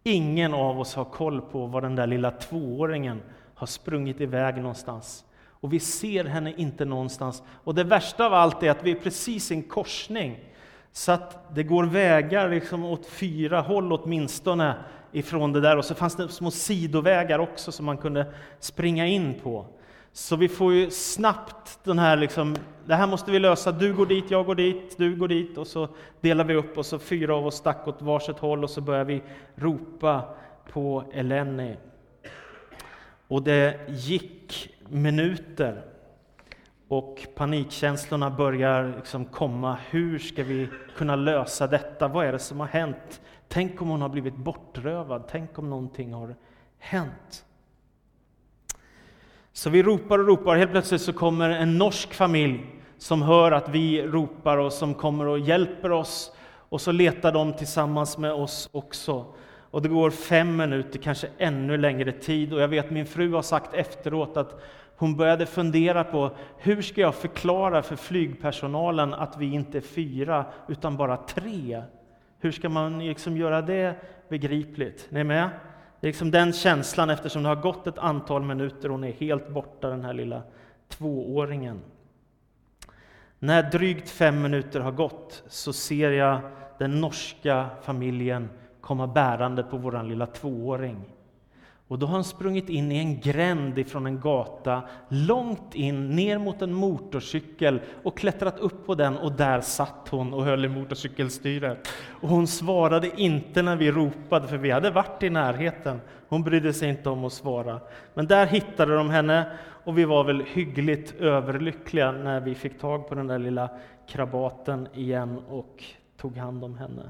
Ingen 0.04 0.54
av 0.54 0.80
oss 0.80 0.96
har 0.96 1.06
koll 1.06 1.42
på 1.42 1.66
var 1.66 1.82
den 1.82 1.96
där 1.96 2.08
lilla 2.08 2.32
tvååringen 2.32 3.22
har 3.56 3.68
sprungit 3.68 4.22
iväg 4.22 4.56
någonstans. 4.56 5.26
Och 5.62 5.74
vi 5.74 5.80
ser 5.80 6.26
henne 6.26 6.54
inte 6.58 6.86
någonstans. 6.86 7.44
Och 7.64 7.76
det 7.76 7.84
värsta 7.84 8.26
av 8.26 8.34
allt 8.34 8.64
är 8.64 8.72
att 8.72 8.84
vi 8.84 8.92
är 8.92 8.96
precis 8.96 9.52
i 9.52 9.56
en 9.56 9.64
korsning. 9.64 10.40
Så 10.92 11.12
att 11.12 11.56
det 11.56 11.64
går 11.64 11.84
vägar 11.84 12.50
liksom 12.50 12.86
åt 12.86 13.06
fyra 13.06 13.62
håll 13.62 13.94
åtminstone 13.94 14.76
ifrån 15.12 15.54
det 15.54 15.62
där. 15.62 15.78
Och 15.78 15.86
så 15.86 15.96
fanns 15.96 16.16
det 16.16 16.30
små 16.30 16.52
sidovägar 16.52 17.40
också 17.40 17.72
som 17.72 17.86
man 17.86 17.98
kunde 17.98 18.34
springa 18.60 19.08
in 19.08 19.40
på. 19.44 19.66
Så 20.20 20.36
vi 20.36 20.48
får 20.48 20.74
ju 20.74 20.90
snabbt 20.92 21.80
den 21.84 22.00
här 22.00 22.18
liksom, 22.18 22.56
det 22.86 22.96
här 22.96 23.08
måste 23.08 23.32
vi 23.32 23.40
lösa, 23.40 23.72
du 23.72 23.94
går 23.94 24.06
dit, 24.06 24.32
jag 24.32 24.46
går 24.46 24.56
dit, 24.56 24.98
du 24.98 25.16
går 25.16 25.28
dit 25.28 25.58
och 25.58 25.68
så 25.68 25.88
delar 26.22 26.44
vi 26.44 26.56
upp 26.56 26.78
och 26.78 26.86
så 26.86 27.00
fyra 27.00 27.36
av 27.36 27.48
oss 27.48 27.56
stack 27.56 27.88
åt 27.88 28.02
varsitt 28.02 28.40
håll 28.40 28.64
och 28.64 28.70
så 28.70 28.82
börjar 28.82 29.06
vi 29.06 29.24
ropa 29.56 30.24
på 30.72 31.04
Eleni. 31.14 31.78
Och 33.28 33.44
det 33.44 33.80
gick 33.90 34.70
minuter 34.90 35.86
och 36.88 37.28
panikkänslorna 37.36 38.30
börjar 38.30 38.94
liksom 38.96 39.26
komma. 39.26 39.78
Hur 39.90 40.20
ska 40.20 40.44
vi 40.44 40.70
kunna 40.96 41.16
lösa 41.16 41.68
detta? 41.68 42.08
Vad 42.08 42.26
är 42.26 42.32
det 42.32 42.40
som 42.40 42.60
har 42.60 42.68
hänt? 42.68 43.22
Tänk 43.48 43.82
om 43.82 43.90
hon 43.90 44.02
har 44.02 44.10
blivit 44.10 44.36
bortrövad? 44.36 45.24
Tänk 45.30 45.60
om 45.60 45.70
någonting 45.70 46.14
har 46.14 46.36
hänt? 46.78 47.46
Så 49.60 49.70
vi 49.70 49.84
ropar 49.84 50.20
och 50.20 50.28
ropar, 50.28 50.56
helt 50.56 50.72
plötsligt 50.72 51.01
så 51.01 51.13
kommer 51.13 51.50
en 51.50 51.78
norsk 51.78 52.13
familj 52.13 52.66
som 52.98 53.22
hör 53.22 53.51
att 53.51 53.70
vi 53.70 54.01
ropar 54.01 54.58
och 54.58 54.74
som 54.74 54.94
kommer 54.94 55.28
och 55.28 55.39
hjälper 55.39 55.92
oss. 55.92 56.32
Och 56.70 56.82
så 56.82 56.92
letar 56.92 57.32
de 57.32 57.54
tillsammans 57.54 58.18
med 58.18 58.34
oss 58.34 58.70
också. 58.72 59.25
Och 59.72 59.82
det 59.82 59.89
går 59.89 60.10
fem 60.10 60.58
minuter, 60.58 61.00
kanske 61.00 61.28
ännu 61.38 61.78
längre 61.78 62.12
tid. 62.12 62.54
Och 62.54 62.62
jag 62.62 62.68
vet 62.68 62.92
min 62.92 63.06
fru 63.06 63.34
har 63.34 63.42
sagt 63.42 63.74
efteråt 63.74 64.38
att 64.38 64.62
hon 64.96 65.18
började 65.18 65.46
fundera 65.46 66.04
på 66.04 66.32
hur 66.58 66.82
ska 66.82 67.01
jag 67.01 67.16
förklara 67.16 67.82
för 67.82 67.96
flygpersonalen 67.96 69.13
att 69.13 69.38
vi 69.38 69.54
inte 69.54 69.78
är 69.78 69.82
fyra 69.82 70.46
utan 70.68 70.98
bara 70.98 71.18
tre? 71.18 71.84
Hur 72.39 72.51
ska 72.51 72.70
man 72.70 73.00
liksom 73.00 73.38
göra 73.38 73.62
det 73.62 73.96
begripligt? 74.30 75.08
Ni 75.10 75.20
är 75.20 75.24
med? 75.24 75.50
Det 76.00 76.08
är 76.08 76.10
liksom 76.10 76.32
den 76.32 76.53
känslan 76.53 77.10
eftersom 77.10 77.44
det 77.44 77.50
har 77.50 77.56
gått 77.56 77.88
ett 77.88 77.98
antal 77.98 78.44
minuter 78.44 78.86
och 78.86 78.91
hon 78.91 79.03
är 79.03 79.12
helt 79.12 79.50
borta, 79.50 79.89
den 79.89 80.06
här 80.06 80.13
lilla 80.13 80.41
tvååringen. 80.88 81.82
När 83.39 83.72
drygt 83.72 84.10
fem 84.10 84.41
minuter 84.41 84.79
har 84.79 84.91
gått 84.91 85.44
så 85.48 85.74
ser 85.74 86.12
jag 86.12 86.39
den 86.77 87.01
norska 87.01 87.70
familjen 87.82 88.50
komma 88.82 89.08
bärande 89.08 89.63
på 89.63 89.77
vår 89.77 90.03
lilla 90.03 90.25
tvååring. 90.25 90.98
Och 91.89 92.00
då 92.00 92.05
har 92.05 92.13
han 92.13 92.24
sprungit 92.24 92.69
in 92.69 92.91
i 92.91 92.98
en 92.98 93.19
gränd 93.19 93.79
ifrån 93.79 94.05
en 94.05 94.19
gata, 94.19 94.84
långt 95.08 95.75
in, 95.75 96.15
ner 96.15 96.38
mot 96.38 96.62
en 96.62 96.74
motorcykel 96.74 97.81
och 98.03 98.17
klättrat 98.17 98.60
upp 98.60 98.86
på 98.86 98.96
den 98.96 99.17
och 99.17 99.31
där 99.31 99.62
satt 99.62 100.08
hon 100.10 100.34
och 100.34 100.46
höll 100.46 100.65
i 100.65 100.69
motorcykelstyret. 100.69 101.88
Och 102.22 102.29
hon 102.29 102.48
svarade 102.48 103.22
inte 103.22 103.62
när 103.62 103.75
vi 103.75 103.91
ropade, 103.91 104.48
för 104.48 104.58
vi 104.58 104.72
hade 104.72 104.91
varit 104.91 105.24
i 105.24 105.29
närheten. 105.29 106.01
Hon 106.27 106.43
brydde 106.43 106.74
sig 106.74 106.89
inte 106.89 107.10
om 107.10 107.25
att 107.25 107.34
svara. 107.34 107.79
Men 108.13 108.27
där 108.27 108.46
hittade 108.46 108.96
de 108.96 109.10
henne 109.10 109.51
och 109.84 109.98
vi 109.98 110.05
var 110.05 110.24
väl 110.24 110.43
hyggligt 110.48 111.15
överlyckliga 111.19 112.12
när 112.12 112.39
vi 112.39 112.55
fick 112.55 112.79
tag 112.79 113.10
på 113.10 113.15
den 113.15 113.27
där 113.27 113.39
lilla 113.39 113.69
krabaten 114.08 114.88
igen 114.93 115.39
och 115.50 115.84
tog 116.17 116.38
hand 116.38 116.63
om 116.63 116.77
henne. 116.77 117.10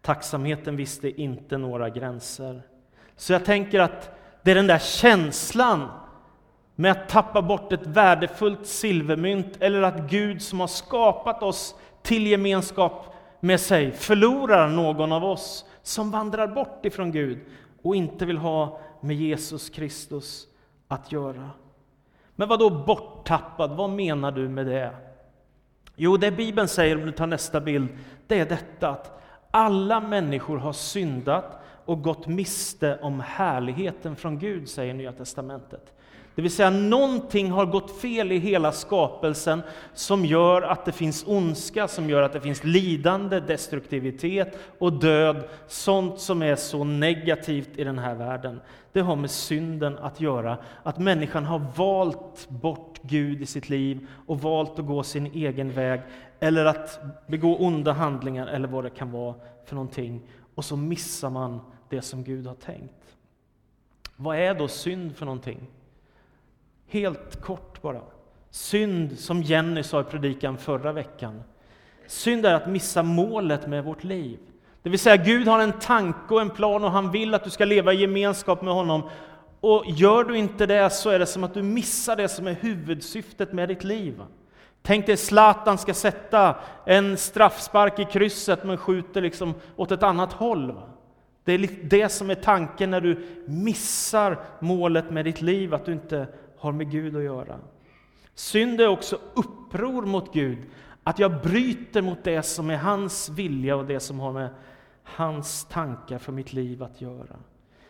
Tacksamheten 0.00 0.76
visste 0.76 1.20
inte 1.20 1.58
några 1.58 1.90
gränser. 1.90 2.62
Så 3.16 3.32
jag 3.32 3.44
tänker 3.44 3.80
att 3.80 4.18
det 4.42 4.50
är 4.50 4.54
den 4.54 4.66
där 4.66 4.78
känslan 4.78 5.88
med 6.74 6.92
att 6.92 7.08
tappa 7.08 7.42
bort 7.42 7.72
ett 7.72 7.86
värdefullt 7.86 8.66
silvermynt 8.66 9.56
eller 9.60 9.82
att 9.82 10.10
Gud 10.10 10.42
som 10.42 10.60
har 10.60 10.66
skapat 10.66 11.42
oss 11.42 11.74
till 12.02 12.26
gemenskap 12.26 13.14
med 13.40 13.60
sig 13.60 13.92
förlorar 13.92 14.68
någon 14.68 15.12
av 15.12 15.24
oss 15.24 15.64
som 15.82 16.10
vandrar 16.10 16.46
bort 16.46 16.86
ifrån 16.86 17.12
Gud 17.12 17.38
och 17.82 17.96
inte 17.96 18.26
vill 18.26 18.38
ha 18.38 18.80
med 19.00 19.16
Jesus 19.16 19.70
Kristus 19.70 20.46
att 20.88 21.12
göra. 21.12 21.50
Men 22.36 22.48
vad 22.48 22.58
då 22.58 22.70
borttappad? 22.70 23.76
Vad 23.76 23.90
menar 23.90 24.32
du 24.32 24.48
med 24.48 24.66
det? 24.66 24.90
Jo, 25.96 26.16
det 26.16 26.30
Bibeln 26.30 26.68
säger, 26.68 26.96
om 26.96 27.06
du 27.06 27.12
tar 27.12 27.26
nästa 27.26 27.60
bild, 27.60 27.88
det 28.26 28.40
är 28.40 28.46
detta 28.46 28.88
att 28.88 29.20
alla 29.50 30.00
människor 30.00 30.58
har 30.58 30.72
syndat 30.72 31.62
och 31.86 32.02
gått 32.02 32.26
miste 32.26 32.98
om 33.02 33.20
härligheten 33.20 34.16
från 34.16 34.38
Gud, 34.38 34.68
säger 34.68 34.94
Nya 34.94 35.12
Testamentet. 35.12 35.92
Det 36.36 36.42
vill 36.42 36.50
säga, 36.50 36.70
någonting 36.70 37.50
har 37.50 37.66
gått 37.66 38.00
fel 38.00 38.32
i 38.32 38.38
hela 38.38 38.72
skapelsen 38.72 39.62
som 39.94 40.24
gör 40.24 40.62
att 40.62 40.84
det 40.84 40.92
finns 40.92 41.24
ondska, 41.26 41.88
som 41.88 42.10
gör 42.10 42.22
att 42.22 42.32
det 42.32 42.40
finns 42.40 42.64
lidande, 42.64 43.40
destruktivitet 43.40 44.58
och 44.78 44.92
död. 44.92 45.44
Sånt 45.66 46.20
som 46.20 46.42
är 46.42 46.56
så 46.56 46.84
negativt 46.84 47.68
i 47.76 47.84
den 47.84 47.98
här 47.98 48.14
världen. 48.14 48.60
Det 48.92 49.00
har 49.00 49.16
med 49.16 49.30
synden 49.30 49.98
att 49.98 50.20
göra, 50.20 50.58
att 50.82 50.98
människan 50.98 51.44
har 51.44 51.62
valt 51.76 52.48
bort 52.48 52.98
Gud 53.02 53.42
i 53.42 53.46
sitt 53.46 53.68
liv 53.68 54.06
och 54.26 54.40
valt 54.40 54.78
att 54.78 54.86
gå 54.86 55.02
sin 55.02 55.26
egen 55.26 55.72
väg, 55.72 56.00
eller 56.40 56.64
att 56.64 57.00
begå 57.26 57.56
onda 57.56 57.92
handlingar, 57.92 58.46
eller 58.46 58.68
vad 58.68 58.84
det 58.84 58.90
kan 58.90 59.10
vara 59.10 59.34
för 59.64 59.74
någonting. 59.74 60.22
Och 60.54 60.64
så 60.64 60.76
missar 60.76 61.30
man 61.30 61.60
det 61.88 62.02
som 62.02 62.24
Gud 62.24 62.46
har 62.46 62.54
tänkt. 62.54 63.16
Vad 64.16 64.36
är 64.36 64.54
då 64.54 64.68
synd 64.68 65.16
för 65.16 65.26
någonting? 65.26 65.66
Helt 66.86 67.40
kort 67.40 67.82
bara. 67.82 68.00
Synd, 68.50 69.18
som 69.18 69.42
Jenny 69.42 69.82
sa 69.82 70.00
i 70.00 70.04
predikan 70.04 70.58
förra 70.58 70.92
veckan, 70.92 71.42
synd 72.06 72.46
är 72.46 72.54
att 72.54 72.68
missa 72.68 73.02
målet 73.02 73.66
med 73.66 73.84
vårt 73.84 74.04
liv. 74.04 74.38
Det 74.82 74.90
vill 74.90 74.98
säga, 74.98 75.16
Gud 75.16 75.48
har 75.48 75.60
en 75.60 75.72
tanke 75.72 76.34
och 76.34 76.40
en 76.40 76.50
plan 76.50 76.84
och 76.84 76.90
han 76.90 77.10
vill 77.10 77.34
att 77.34 77.44
du 77.44 77.50
ska 77.50 77.64
leva 77.64 77.92
i 77.92 78.00
gemenskap 78.00 78.62
med 78.62 78.74
honom. 78.74 79.02
Och 79.60 79.84
gör 79.86 80.24
du 80.24 80.36
inte 80.36 80.66
det 80.66 80.90
så 80.90 81.10
är 81.10 81.18
det 81.18 81.26
som 81.26 81.44
att 81.44 81.54
du 81.54 81.62
missar 81.62 82.16
det 82.16 82.28
som 82.28 82.46
är 82.46 82.54
huvudsyftet 82.54 83.52
med 83.52 83.68
ditt 83.68 83.84
liv. 83.84 84.22
Tänk 84.82 85.06
dig 85.06 85.16
Zlatan 85.16 85.78
ska 85.78 85.94
sätta 85.94 86.56
en 86.84 87.16
straffspark 87.16 87.98
i 87.98 88.04
krysset 88.04 88.64
men 88.64 88.76
skjuter 88.76 89.22
liksom 89.22 89.54
åt 89.76 89.92
ett 89.92 90.02
annat 90.02 90.32
håll. 90.32 90.74
Det 91.46 91.52
är 91.52 91.68
det 91.82 92.08
som 92.08 92.30
är 92.30 92.34
tanken 92.34 92.90
när 92.90 93.00
du 93.00 93.26
missar 93.46 94.38
målet 94.60 95.10
med 95.10 95.24
ditt 95.24 95.42
liv, 95.42 95.74
att 95.74 95.84
du 95.84 95.92
inte 95.92 96.26
har 96.58 96.72
med 96.72 96.90
Gud 96.90 97.16
att 97.16 97.22
göra. 97.22 97.58
Synd 98.34 98.80
är 98.80 98.88
också 98.88 99.18
uppror 99.34 100.02
mot 100.06 100.34
Gud, 100.34 100.58
att 101.02 101.18
jag 101.18 101.42
bryter 101.42 102.02
mot 102.02 102.24
det 102.24 102.42
som 102.42 102.70
är 102.70 102.76
hans 102.76 103.28
vilja 103.28 103.76
och 103.76 103.86
det 103.86 104.00
som 104.00 104.20
har 104.20 104.32
med 104.32 104.48
hans 105.02 105.64
tankar 105.64 106.18
för 106.18 106.32
mitt 106.32 106.52
liv 106.52 106.82
att 106.82 107.00
göra. 107.00 107.36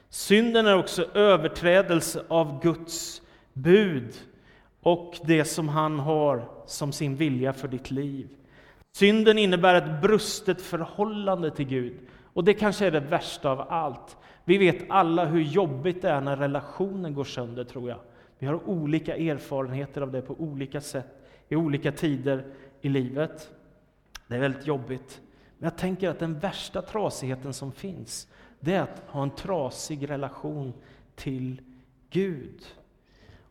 Synden 0.09 0.67
är 0.67 0.79
också 0.79 1.05
överträdelse 1.15 2.25
av 2.29 2.63
Guds 2.63 3.23
bud 3.53 4.15
och 4.81 5.15
det 5.25 5.45
som 5.45 5.69
han 5.69 5.99
har 5.99 6.49
som 6.67 6.93
sin 6.93 7.17
vilja 7.17 7.53
för 7.53 7.69
ditt 7.69 7.91
liv. 7.91 8.29
Synden 8.93 9.39
innebär 9.39 9.75
ett 9.75 10.03
brustet 10.03 10.63
förhållande 10.63 11.51
till 11.51 11.67
Gud. 11.67 11.99
Och 12.37 12.45
det 12.45 12.55
kanske 12.55 12.87
är 12.87 12.91
det 12.91 13.01
värsta 13.01 13.51
av 13.51 13.61
allt. 13.61 14.17
Vi 14.45 14.59
vet 14.59 14.91
alla 14.91 15.25
hur 15.25 15.41
jobbigt 15.41 16.03
det 16.03 16.09
är 16.09 16.21
när 16.21 16.37
relationen 16.37 17.15
går 17.15 17.25
sönder, 17.25 17.65
tror 17.65 17.89
jag. 17.89 17.99
Vi 18.39 18.47
har 18.47 18.69
olika 18.69 19.17
erfarenheter 19.17 20.01
av 20.01 20.13
det 20.13 20.23
på 20.23 20.35
olika 20.35 20.81
sätt, 20.81 21.29
i 21.49 21.57
olika 21.57 21.93
tider 21.93 22.45
i 22.81 22.89
livet. 22.89 23.51
Det 24.27 24.35
är 24.35 24.39
väldigt 24.39 24.67
jobbigt. 24.67 25.21
Men 25.59 25.67
jag 25.67 25.79
tänker 25.79 26.09
att 26.09 26.19
den 26.19 26.39
värsta 26.39 26.83
trasigheten 26.83 27.55
som 27.55 27.73
finns, 27.73 28.29
det 28.61 28.75
är 28.75 28.83
att 28.83 29.03
ha 29.07 29.23
en 29.23 29.31
trasig 29.31 30.11
relation 30.11 30.73
till 31.15 31.61
Gud. 32.11 32.65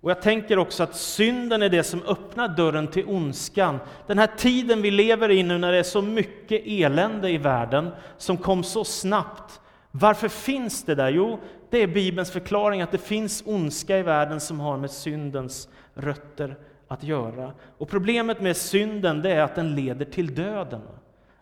Och 0.06 0.12
jag 0.12 0.22
tänker 0.22 0.58
också 0.58 0.84
att 0.84 0.96
synden 0.96 1.62
är 1.62 1.70
det 1.70 1.84
som 1.84 2.04
öppnar 2.04 2.48
dörren 2.48 2.88
till 2.88 3.06
ondskan. 3.08 3.80
Den 4.08 4.18
här 4.18 4.30
tiden 4.38 4.82
vi 4.82 4.92
lever 4.92 5.32
i 5.32 5.44
nu 5.44 5.58
när 5.58 5.72
det 5.72 5.78
är 5.78 5.84
så 5.84 6.02
mycket 6.02 6.62
elände 6.66 7.30
i 7.30 7.38
världen 7.38 7.90
som 8.18 8.38
kom 8.38 8.64
så 8.64 8.84
snabbt. 8.84 9.62
Varför 9.92 10.28
finns 10.28 10.84
det 10.84 10.96
där? 10.96 11.10
Jo, 11.10 11.40
det 11.70 11.78
är 11.78 11.88
Bibelns 11.88 12.32
förklaring 12.32 12.82
att 12.82 12.92
det 12.92 12.98
finns 12.98 13.44
ondska 13.46 13.98
i 13.98 14.04
världen 14.04 14.40
som 14.40 14.60
har 14.60 14.78
med 14.78 14.92
syndens 14.92 15.70
rötter 15.94 16.56
att 16.88 17.04
göra. 17.04 17.52
Och 17.78 17.90
problemet 17.90 18.42
med 18.42 18.58
synden 18.58 19.22
det 19.22 19.32
är 19.32 19.42
att 19.42 19.56
den 19.56 19.76
leder 19.76 20.06
till 20.06 20.36
döden. 20.36 20.82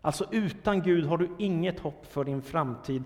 Alltså 0.01 0.25
utan 0.31 0.81
Gud 0.81 1.05
har 1.05 1.17
du 1.17 1.29
inget 1.39 1.79
hopp 1.79 2.05
för 2.11 2.23
din 2.23 2.41
framtid. 2.41 3.03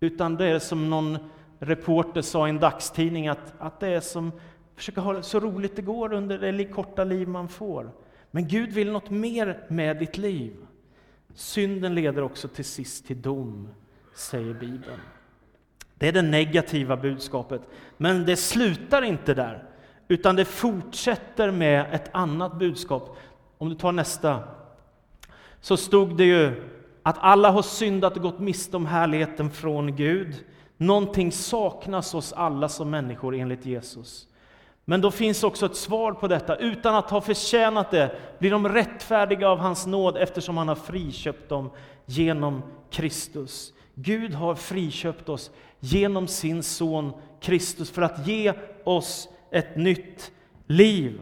Utan 0.00 0.36
det 0.36 0.46
är 0.46 0.58
som 0.58 0.90
någon 0.90 1.18
reporter 1.58 2.22
sa 2.22 2.46
i 2.46 2.50
en 2.50 2.58
dagstidning 2.58 3.28
att, 3.28 3.54
att 3.58 3.80
det 3.80 3.88
är 3.88 4.00
som 4.00 4.32
försöka 4.82 5.00
ha 5.00 5.12
det 5.12 5.22
så 5.22 5.40
roligt 5.40 5.76
det 5.76 5.82
går 5.82 6.12
under 6.12 6.38
det 6.38 6.64
korta 6.64 7.04
liv 7.04 7.28
man 7.28 7.48
får. 7.48 7.90
Men 8.30 8.48
Gud 8.48 8.72
vill 8.72 8.92
något 8.92 9.10
mer 9.10 9.64
med 9.68 9.98
ditt 9.98 10.18
liv. 10.18 10.56
Synden 11.34 11.94
leder 11.94 12.22
också 12.22 12.48
till 12.48 12.64
sist 12.64 13.06
till 13.06 13.22
dom, 13.22 13.68
säger 14.14 14.54
Bibeln. 14.54 15.00
Det 15.94 16.08
är 16.08 16.12
det 16.12 16.22
negativa 16.22 16.96
budskapet. 16.96 17.62
Men 17.96 18.26
det 18.26 18.36
slutar 18.36 19.02
inte 19.02 19.34
där, 19.34 19.64
utan 20.08 20.36
det 20.36 20.44
fortsätter 20.44 21.50
med 21.50 21.94
ett 21.94 22.10
annat 22.12 22.58
budskap. 22.58 23.16
Om 23.58 23.68
du 23.68 23.74
tar 23.74 23.92
nästa, 23.92 24.42
så 25.60 25.76
stod 25.76 26.16
det 26.16 26.24
ju 26.24 26.62
att 27.02 27.18
alla 27.18 27.50
har 27.50 27.62
syndat 27.62 28.16
och 28.16 28.22
gått 28.22 28.38
miste 28.38 28.76
om 28.76 28.86
härligheten 28.86 29.50
från 29.50 29.96
Gud. 29.96 30.44
Någonting 30.76 31.32
saknas 31.32 32.12
hos 32.12 32.32
alla 32.32 32.68
som 32.68 32.90
människor 32.90 33.34
enligt 33.34 33.66
Jesus. 33.66 34.28
Men 34.84 35.00
då 35.00 35.10
finns 35.10 35.44
också 35.44 35.66
ett 35.66 35.76
svar 35.76 36.12
på 36.12 36.28
detta. 36.28 36.56
Utan 36.56 36.94
att 36.94 37.10
ha 37.10 37.20
förtjänat 37.20 37.90
det 37.90 38.16
blir 38.38 38.50
de 38.50 38.68
rättfärdiga 38.68 39.48
av 39.48 39.58
hans 39.58 39.86
nåd 39.86 40.16
eftersom 40.16 40.56
han 40.56 40.68
har 40.68 40.74
friköpt 40.74 41.48
dem 41.48 41.70
genom 42.06 42.62
Kristus. 42.90 43.72
Gud 43.94 44.34
har 44.34 44.54
friköpt 44.54 45.28
oss 45.28 45.50
genom 45.80 46.28
sin 46.28 46.62
son 46.62 47.12
Kristus 47.40 47.90
för 47.90 48.02
att 48.02 48.26
ge 48.26 48.52
oss 48.84 49.28
ett 49.50 49.76
nytt 49.76 50.32
liv. 50.66 51.20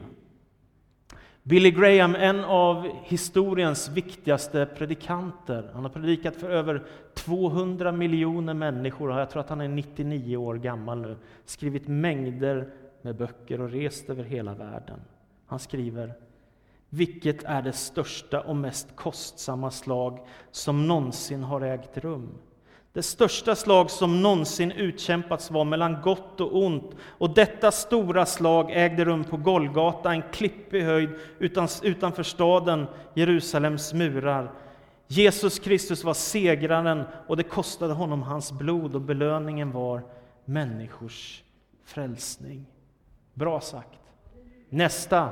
Billy 1.43 1.71
Graham, 1.71 2.15
en 2.15 2.45
av 2.45 2.91
historiens 3.05 3.89
viktigaste 3.89 4.67
predikanter, 4.67 5.71
han 5.75 5.83
har 5.83 5.91
predikat 5.91 6.37
för 6.37 6.51
över 6.51 6.83
200 7.15 7.93
miljoner 7.93 8.55
människor, 8.55 9.19
jag 9.19 9.31
tror 9.31 9.41
att 9.41 9.49
han 9.49 9.61
är 9.61 9.69
99 9.69 10.37
år 10.37 10.55
gammal 10.55 11.01
nu, 11.01 11.17
skrivit 11.45 11.89
mängder 11.89 12.73
med 13.03 13.17
böcker 13.17 13.61
och 13.61 13.71
rest 13.71 14.11
över 14.11 14.25
hela 14.25 14.55
världen. 14.55 15.01
Han 15.47 15.59
skriver 15.59 16.15
Vilket 16.89 17.45
är 17.45 17.63
det 17.63 17.73
största 17.73 18.41
och 18.41 18.57
mest 18.57 18.97
kostsamma 18.97 19.71
slag 19.71 20.27
som 20.51 20.87
någonsin 20.87 21.43
har 21.43 21.61
ägt 21.61 21.99
rum? 21.99 22.39
Det 22.93 23.03
största 23.03 23.57
slag 23.57 23.91
som 23.91 24.23
någonsin 24.23 24.73
utkämpats 24.73 25.51
var 25.51 25.65
mellan 25.65 26.03
gott 26.03 26.41
och 26.41 26.65
ont, 26.65 26.97
och 27.03 27.35
detta 27.35 27.73
stora 27.73 28.27
slag 28.27 28.71
ägde 28.73 29.05
rum 29.05 29.25
på 29.25 29.37
Golgata, 29.37 30.13
en 30.13 30.23
klippig 30.33 30.83
höjd 30.83 31.11
utanför 31.83 32.23
staden 32.23 32.87
Jerusalems 33.15 33.95
murar. 33.95 34.53
Jesus 35.07 35.59
Kristus 35.59 36.05
var 36.05 36.15
segraren, 36.15 37.05
och 37.27 37.37
det 37.37 37.43
kostade 37.43 37.93
honom 37.93 38.23
hans 38.23 38.53
blod, 38.53 38.95
och 38.95 39.01
belöningen 39.01 39.73
var 39.73 40.03
människors 40.45 41.43
frälsning. 41.85 42.67
Bra 43.35 43.61
sagt. 43.61 43.99
Nästa. 44.69 45.29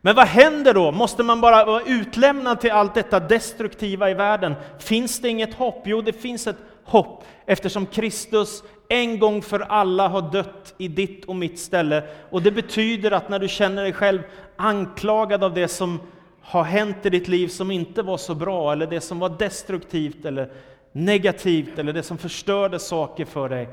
Men 0.00 0.16
vad 0.16 0.26
händer 0.26 0.74
då? 0.74 0.92
Måste 0.92 1.22
man 1.22 1.40
bara 1.40 1.64
vara 1.64 1.82
utlämnad 1.82 2.60
till 2.60 2.70
allt 2.70 2.94
detta 2.94 3.20
destruktiva 3.20 4.10
i 4.10 4.14
världen? 4.14 4.54
Finns 4.78 5.20
det 5.20 5.28
inget 5.28 5.54
hopp? 5.54 5.82
Jo, 5.84 6.00
det 6.00 6.12
finns 6.12 6.46
ett 6.46 6.56
hopp 6.84 7.24
eftersom 7.46 7.86
Kristus 7.86 8.62
en 8.88 9.18
gång 9.18 9.42
för 9.42 9.60
alla 9.60 10.08
har 10.08 10.32
dött 10.32 10.74
i 10.78 10.88
ditt 10.88 11.24
och 11.24 11.36
mitt 11.36 11.58
ställe. 11.58 12.02
Och 12.30 12.42
det 12.42 12.50
betyder 12.50 13.10
att 13.10 13.28
när 13.28 13.38
du 13.38 13.48
känner 13.48 13.82
dig 13.82 13.92
själv 13.92 14.22
anklagad 14.56 15.44
av 15.44 15.54
det 15.54 15.68
som 15.68 16.00
har 16.42 16.64
hänt 16.64 17.06
i 17.06 17.10
ditt 17.10 17.28
liv 17.28 17.48
som 17.48 17.70
inte 17.70 18.02
var 18.02 18.16
så 18.16 18.34
bra, 18.34 18.72
eller 18.72 18.86
det 18.86 19.00
som 19.00 19.18
var 19.18 19.28
destruktivt 19.28 20.24
eller 20.24 20.52
negativt, 20.92 21.78
eller 21.78 21.92
det 21.92 22.02
som 22.02 22.18
förstörde 22.18 22.78
saker 22.78 23.24
för 23.24 23.48
dig, 23.48 23.68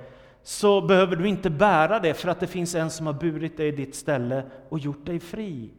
så 0.48 0.82
behöver 0.82 1.16
du 1.16 1.28
inte 1.28 1.50
bära 1.50 2.00
det 2.00 2.14
för 2.14 2.30
att 2.30 2.40
det 2.40 2.48
finns 2.48 2.76
en 2.76 2.92
som 2.92 3.06
har 3.06 3.14
burit 3.14 3.58
dig 3.58 3.68
i 3.68 3.72
ditt 3.72 3.96
ställe 3.96 4.44
och 4.70 4.80
gjort 4.80 5.06
dig 5.06 5.20
fri 5.20 5.72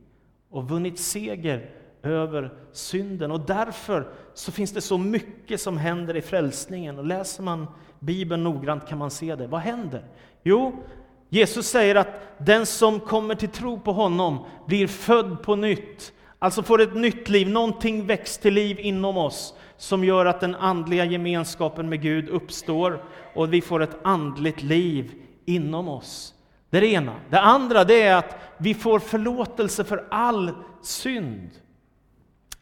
och 0.51 0.69
vunnit 0.69 0.99
seger 0.99 1.71
över 2.03 2.55
synden. 2.73 3.31
Och 3.31 3.41
därför 3.41 4.09
så 4.35 4.53
finns 4.53 4.73
det 4.73 4.81
så 4.81 4.99
mycket 4.99 5.61
som 5.61 5.77
händer 5.77 6.17
i 6.17 6.23
frälsningen. 6.23 6.99
Och 6.99 7.05
läser 7.05 7.43
man 7.43 7.67
Bibeln 7.99 8.45
noggrant 8.45 8.89
kan 8.89 8.99
man 8.99 9.11
se 9.11 9.37
det. 9.37 9.47
Vad 9.47 9.61
händer? 9.61 10.05
Jo, 10.43 10.85
Jesus 11.29 11.67
säger 11.67 11.95
att 11.95 12.21
den 12.39 12.67
som 12.67 13.01
kommer 13.01 13.35
till 13.35 13.49
tro 13.49 13.81
på 13.81 13.93
honom 13.93 14.45
blir 14.67 14.87
född 14.87 15.43
på 15.43 15.57
nytt. 15.57 16.13
Alltså 16.39 16.63
får 16.63 16.81
ett 16.81 16.95
nytt 16.95 17.29
liv, 17.29 17.49
någonting 17.49 18.07
väcks 18.07 18.39
till 18.39 18.55
liv 18.55 18.81
inom 18.81 19.17
oss 19.17 19.55
som 19.77 20.05
gör 20.05 20.27
att 20.27 20.41
den 20.41 20.55
andliga 20.55 21.05
gemenskapen 21.05 21.89
med 21.89 22.03
Gud 22.03 22.29
uppstår 22.29 23.03
och 23.35 23.53
vi 23.53 23.61
får 23.61 23.83
ett 23.83 23.97
andligt 24.03 24.63
liv 24.63 25.13
inom 25.45 25.89
oss. 25.89 26.35
Det 26.71 26.77
är 26.77 26.81
det 26.81 26.87
ena. 26.87 27.15
Det 27.31 27.41
andra 27.41 27.85
det 27.85 28.03
är 28.03 28.17
att 28.17 28.37
vi 28.59 28.75
får 28.75 28.99
förlåtelse 28.99 29.85
för 29.85 30.07
all 30.11 30.53
synd. 30.83 31.51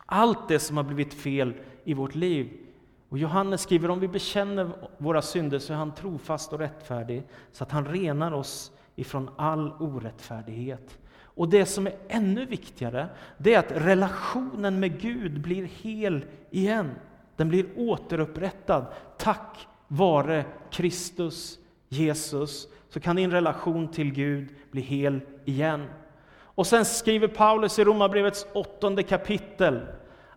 Allt 0.06 0.48
det 0.48 0.58
som 0.58 0.76
har 0.76 0.84
blivit 0.84 1.14
fel 1.14 1.54
i 1.84 1.94
vårt 1.94 2.14
liv. 2.14 2.52
Och 3.08 3.18
Johannes 3.18 3.60
skriver 3.60 3.90
om 3.90 4.00
vi 4.00 4.08
bekänner 4.08 4.70
våra 4.98 5.22
synder 5.22 5.58
så 5.58 5.72
är 5.72 5.76
han 5.76 5.94
trofast 5.94 6.52
och 6.52 6.58
rättfärdig 6.58 7.22
så 7.52 7.64
att 7.64 7.70
han 7.70 7.86
renar 7.86 8.32
oss 8.32 8.72
ifrån 8.96 9.30
all 9.36 9.72
orättfärdighet. 9.72 10.98
Och 11.34 11.48
det 11.48 11.66
som 11.66 11.86
är 11.86 11.94
ännu 12.08 12.44
viktigare, 12.44 13.08
det 13.38 13.54
är 13.54 13.58
att 13.58 13.72
relationen 13.72 14.80
med 14.80 15.00
Gud 15.00 15.40
blir 15.40 15.64
hel 15.64 16.24
igen. 16.50 16.90
Den 17.36 17.48
blir 17.48 17.66
återupprättad 17.76 18.86
tack 19.18 19.66
vare 19.88 20.44
Kristus 20.70 21.58
Jesus 21.88 22.68
så 22.88 23.00
kan 23.00 23.16
din 23.16 23.30
relation 23.30 23.88
till 23.88 24.12
Gud 24.12 24.48
bli 24.70 24.80
hel 24.80 25.20
igen. 25.44 25.86
Och 26.34 26.66
sen 26.66 26.84
skriver 26.84 27.28
Paulus 27.28 27.78
i 27.78 27.84
Romarbrevets 27.84 28.46
åttonde 28.52 29.02
kapitel 29.02 29.80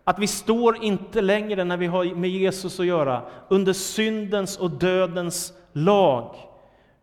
att 0.04 0.18
vi 0.18 0.26
står 0.26 0.84
inte 0.84 1.20
längre 1.20 1.64
när 1.64 1.76
vi 1.76 1.86
har 1.86 2.14
med 2.14 2.30
Jesus 2.30 2.80
att 2.80 2.86
göra 2.86 3.22
under 3.48 3.72
syndens 3.72 4.56
och 4.56 4.70
dödens 4.70 5.52
lag, 5.72 6.36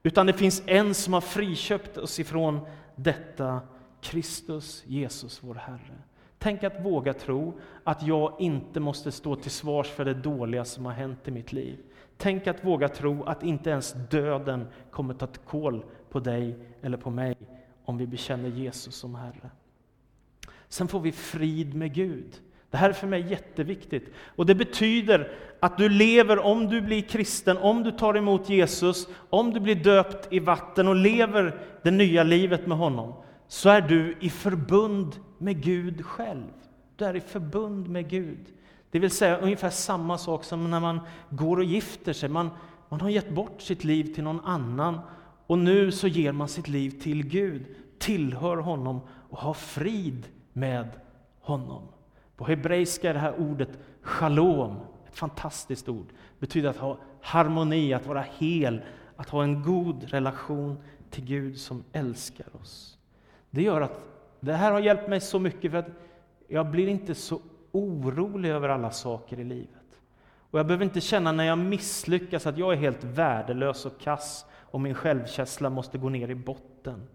utan 0.03 0.25
det 0.25 0.34
finns 0.34 0.63
en 0.65 0.93
som 0.93 1.13
har 1.13 1.21
friköpt 1.21 1.97
oss 1.97 2.19
ifrån 2.19 2.60
detta, 2.95 3.60
Kristus 4.05 4.83
Jesus, 4.87 5.39
vår 5.43 5.55
Herre. 5.55 5.95
Tänk 6.37 6.63
att 6.63 6.85
våga 6.85 7.13
tro 7.13 7.53
att 7.83 8.03
jag 8.03 8.35
inte 8.39 8.79
måste 8.79 9.11
stå 9.11 9.35
till 9.35 9.51
svars 9.51 9.87
för 9.87 10.05
det 10.05 10.13
dåliga 10.13 10.65
som 10.65 10.85
har 10.85 10.93
hänt 10.93 11.27
i 11.27 11.31
mitt 11.31 11.53
liv. 11.53 11.77
Tänk 12.17 12.47
att 12.47 12.65
våga 12.65 12.89
tro 12.89 13.23
att 13.23 13.43
inte 13.43 13.69
ens 13.69 13.95
döden 14.09 14.67
kommer 14.91 15.13
ta 15.13 15.27
kål 15.27 15.85
på 16.09 16.19
dig 16.19 16.55
eller 16.81 16.97
på 16.97 17.09
mig 17.09 17.37
om 17.85 17.97
vi 17.97 18.07
bekänner 18.07 18.49
Jesus 18.49 18.95
som 18.95 19.15
Herre. 19.15 19.49
Sen 20.67 20.87
får 20.87 20.99
vi 20.99 21.11
frid 21.11 21.75
med 21.75 21.93
Gud. 21.93 22.41
Det 22.69 22.77
här 22.77 22.89
är 22.89 22.93
för 22.93 23.07
mig 23.07 23.31
jätteviktigt. 23.31 24.13
Och 24.35 24.45
det 24.45 24.55
betyder 24.55 25.31
att 25.59 25.77
du 25.77 25.89
lever, 25.89 26.39
om 26.39 26.69
du 26.69 26.81
blir 26.81 27.01
kristen, 27.01 27.57
om 27.57 27.83
du 27.83 27.91
tar 27.91 28.17
emot 28.17 28.49
Jesus, 28.49 29.07
om 29.29 29.53
du 29.53 29.59
blir 29.59 29.75
döpt 29.75 30.33
i 30.33 30.39
vatten 30.39 30.87
och 30.87 30.95
lever 30.95 31.59
det 31.83 31.91
nya 31.91 32.23
livet 32.23 32.67
med 32.67 32.77
honom, 32.77 33.13
så 33.47 33.69
är 33.69 33.81
du 33.81 34.17
i 34.19 34.29
förbund 34.29 35.15
med 35.38 35.63
Gud 35.63 36.05
själv. 36.05 36.51
Du 36.95 37.05
är 37.05 37.15
i 37.15 37.21
förbund 37.21 37.89
med 37.89 38.10
Gud. 38.10 38.53
Det 38.91 38.99
vill 38.99 39.12
säga 39.12 39.38
ungefär 39.38 39.69
samma 39.69 40.17
sak 40.17 40.43
som 40.43 40.71
när 40.71 40.79
man 40.79 40.99
går 41.29 41.58
och 41.58 41.63
gifter 41.63 42.13
sig. 42.13 42.29
Man, 42.29 42.49
man 42.89 43.01
har 43.01 43.10
gett 43.10 43.29
bort 43.29 43.62
sitt 43.62 43.84
liv 43.84 44.13
till 44.13 44.23
någon 44.23 44.45
annan 44.45 44.99
och 45.47 45.58
nu 45.58 45.91
så 45.91 46.08
ger 46.08 46.31
man 46.31 46.47
sitt 46.47 46.67
liv 46.67 47.01
till 47.01 47.27
Gud, 47.27 47.65
tillhör 47.99 48.58
honom 48.58 49.01
och 49.29 49.38
har 49.38 49.53
frid 49.53 50.27
med 50.53 50.89
honom. 51.39 51.84
På 52.36 52.45
hebreiska 52.45 53.10
är 53.10 53.13
det 53.13 53.19
här 53.19 53.39
ordet 53.39 53.69
shalom, 54.01 54.77
ett 55.08 55.17
fantastiskt 55.17 55.89
ord, 55.89 56.08
Det 56.08 56.39
betyder 56.39 56.69
att 56.69 56.77
ha 56.77 56.97
harmoni, 57.21 57.93
att 57.93 58.05
vara 58.05 58.25
hel, 58.38 58.81
att 59.15 59.29
ha 59.29 59.43
en 59.43 59.63
god 59.63 60.03
relation 60.03 60.77
till 61.10 61.25
Gud 61.25 61.58
som 61.58 61.84
älskar 61.91 62.55
oss. 62.62 62.94
Det 63.55 63.61
gör 63.61 63.81
att 63.81 64.03
det 64.39 64.53
här 64.53 64.71
har 64.71 64.79
hjälpt 64.79 65.07
mig 65.07 65.21
så 65.21 65.39
mycket 65.39 65.71
för 65.71 65.77
att 65.77 65.89
jag 66.47 66.71
blir 66.71 66.87
inte 66.87 67.15
så 67.15 67.41
orolig 67.71 68.49
över 68.49 68.69
alla 68.69 68.91
saker 68.91 69.39
i 69.39 69.43
livet. 69.43 70.01
Och 70.51 70.59
jag 70.59 70.67
behöver 70.67 70.85
inte 70.85 71.01
känna 71.01 71.31
när 71.31 71.43
jag 71.43 71.57
misslyckas 71.57 72.47
att 72.47 72.57
jag 72.57 72.73
är 72.73 72.77
helt 72.77 73.03
värdelös 73.03 73.85
och 73.85 73.99
kass 73.99 74.45
och 74.53 74.81
min 74.81 74.93
självkänsla 74.93 75.69
måste 75.69 75.97
gå 75.97 76.09
ner 76.09 76.29
i 76.29 76.35
botten. 76.35 77.07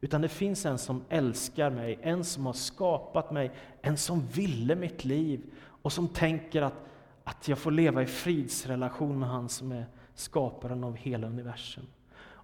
Utan 0.00 0.22
det 0.22 0.28
finns 0.28 0.66
en 0.66 0.78
som 0.78 1.04
älskar 1.08 1.70
mig, 1.70 1.98
en 2.02 2.24
som 2.24 2.46
har 2.46 2.52
skapat 2.52 3.30
mig, 3.30 3.50
en 3.82 3.96
som 3.96 4.26
ville 4.26 4.74
mitt 4.74 5.04
liv 5.04 5.40
och 5.82 5.92
som 5.92 6.08
tänker 6.08 6.62
att, 6.62 6.86
att 7.24 7.48
jag 7.48 7.58
får 7.58 7.70
leva 7.70 8.02
i 8.02 8.06
fridsrelation 8.06 9.18
med 9.18 9.28
han 9.28 9.48
som 9.48 9.72
är 9.72 9.86
skaparen 10.14 10.84
av 10.84 10.96
hela 10.96 11.26
universum. 11.26 11.86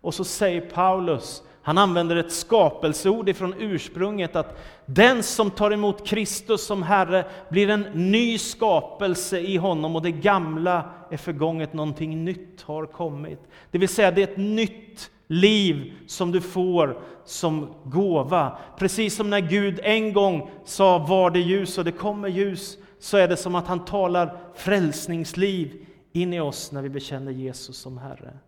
Och 0.05 0.14
så 0.14 0.25
säger 0.25 0.61
Paulus, 0.61 1.43
han 1.62 1.79
använder 1.79 2.17
ett 2.17 2.33
skapelseord 2.33 3.29
ifrån 3.29 3.55
ursprunget, 3.59 4.37
att 4.37 4.59
den 4.87 5.23
som 5.23 5.51
tar 5.51 5.71
emot 5.71 6.07
Kristus 6.07 6.67
som 6.67 6.83
Herre 6.83 7.25
blir 7.49 7.71
en 7.71 7.87
ny 7.93 8.38
skapelse 8.38 9.40
i 9.40 9.57
honom 9.57 9.97
och 9.97 10.03
det 10.03 10.12
gamla 10.12 10.90
är 11.11 11.17
förgånget, 11.17 11.73
någonting 11.73 12.25
nytt 12.25 12.62
har 12.62 12.87
kommit. 12.87 13.40
Det 13.71 13.79
vill 13.79 13.88
säga, 13.88 14.11
det 14.11 14.23
är 14.23 14.29
ett 14.29 14.37
nytt 14.37 15.11
liv 15.27 15.93
som 16.07 16.33
du 16.33 16.40
får 16.40 17.01
som 17.25 17.75
gåva. 17.85 18.59
Precis 18.79 19.17
som 19.17 19.31
när 19.31 19.40
Gud 19.40 19.81
en 19.83 20.12
gång 20.12 20.51
sa 20.64 20.99
var 20.99 21.31
det 21.31 21.40
ljus 21.40 21.79
och 21.79 21.85
det 21.85 21.93
kommer 21.93 22.29
ljus, 22.29 22.79
så 23.01 23.17
är 23.17 23.29
det 23.29 23.37
som 23.37 23.55
att 23.55 23.67
han 23.67 23.85
talar 23.85 24.37
frälsningsliv 24.55 25.87
in 26.12 26.33
i 26.33 26.40
oss 26.40 26.73
när 26.73 26.83
vi 26.83 26.88
bekänner 26.88 27.33
Jesus 27.33 27.77
som 27.77 27.99
Herre. 27.99 28.38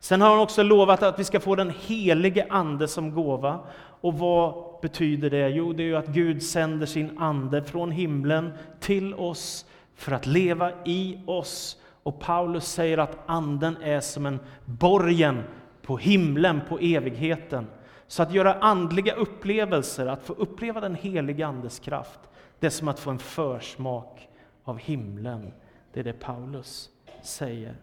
Sen 0.00 0.20
har 0.20 0.30
han 0.30 0.38
också 0.38 0.62
lovat 0.62 1.02
att 1.02 1.18
vi 1.18 1.24
ska 1.24 1.40
få 1.40 1.54
den 1.54 1.72
helige 1.86 2.46
Ande 2.50 2.88
som 2.88 3.14
gåva. 3.14 3.60
Och 4.00 4.18
vad 4.18 4.64
betyder 4.82 5.30
det? 5.30 5.48
Jo, 5.48 5.72
det 5.72 5.82
är 5.82 5.86
ju 5.86 5.96
att 5.96 6.06
Gud 6.06 6.42
sänder 6.42 6.86
sin 6.86 7.18
Ande 7.18 7.62
från 7.62 7.90
himlen 7.90 8.52
till 8.80 9.14
oss 9.14 9.66
för 9.94 10.12
att 10.12 10.26
leva 10.26 10.72
i 10.84 11.20
oss. 11.26 11.76
Och 12.02 12.20
Paulus 12.20 12.64
säger 12.64 12.98
att 12.98 13.18
Anden 13.26 13.76
är 13.82 14.00
som 14.00 14.26
en 14.26 14.40
borgen 14.64 15.42
på 15.82 15.96
himlen, 15.96 16.60
på 16.68 16.78
evigheten. 16.78 17.66
Så 18.06 18.22
att 18.22 18.32
göra 18.34 18.54
andliga 18.54 19.14
upplevelser, 19.14 20.06
att 20.06 20.22
få 20.22 20.32
uppleva 20.32 20.80
den 20.80 20.94
helige 20.94 21.46
Andes 21.46 21.78
kraft, 21.78 22.20
det 22.58 22.66
är 22.66 22.70
som 22.70 22.88
att 22.88 23.00
få 23.00 23.10
en 23.10 23.18
försmak 23.18 24.28
av 24.64 24.78
himlen. 24.78 25.52
Det 25.92 26.00
är 26.00 26.04
det 26.04 26.12
Paulus 26.12 26.90
säger. 27.22 27.74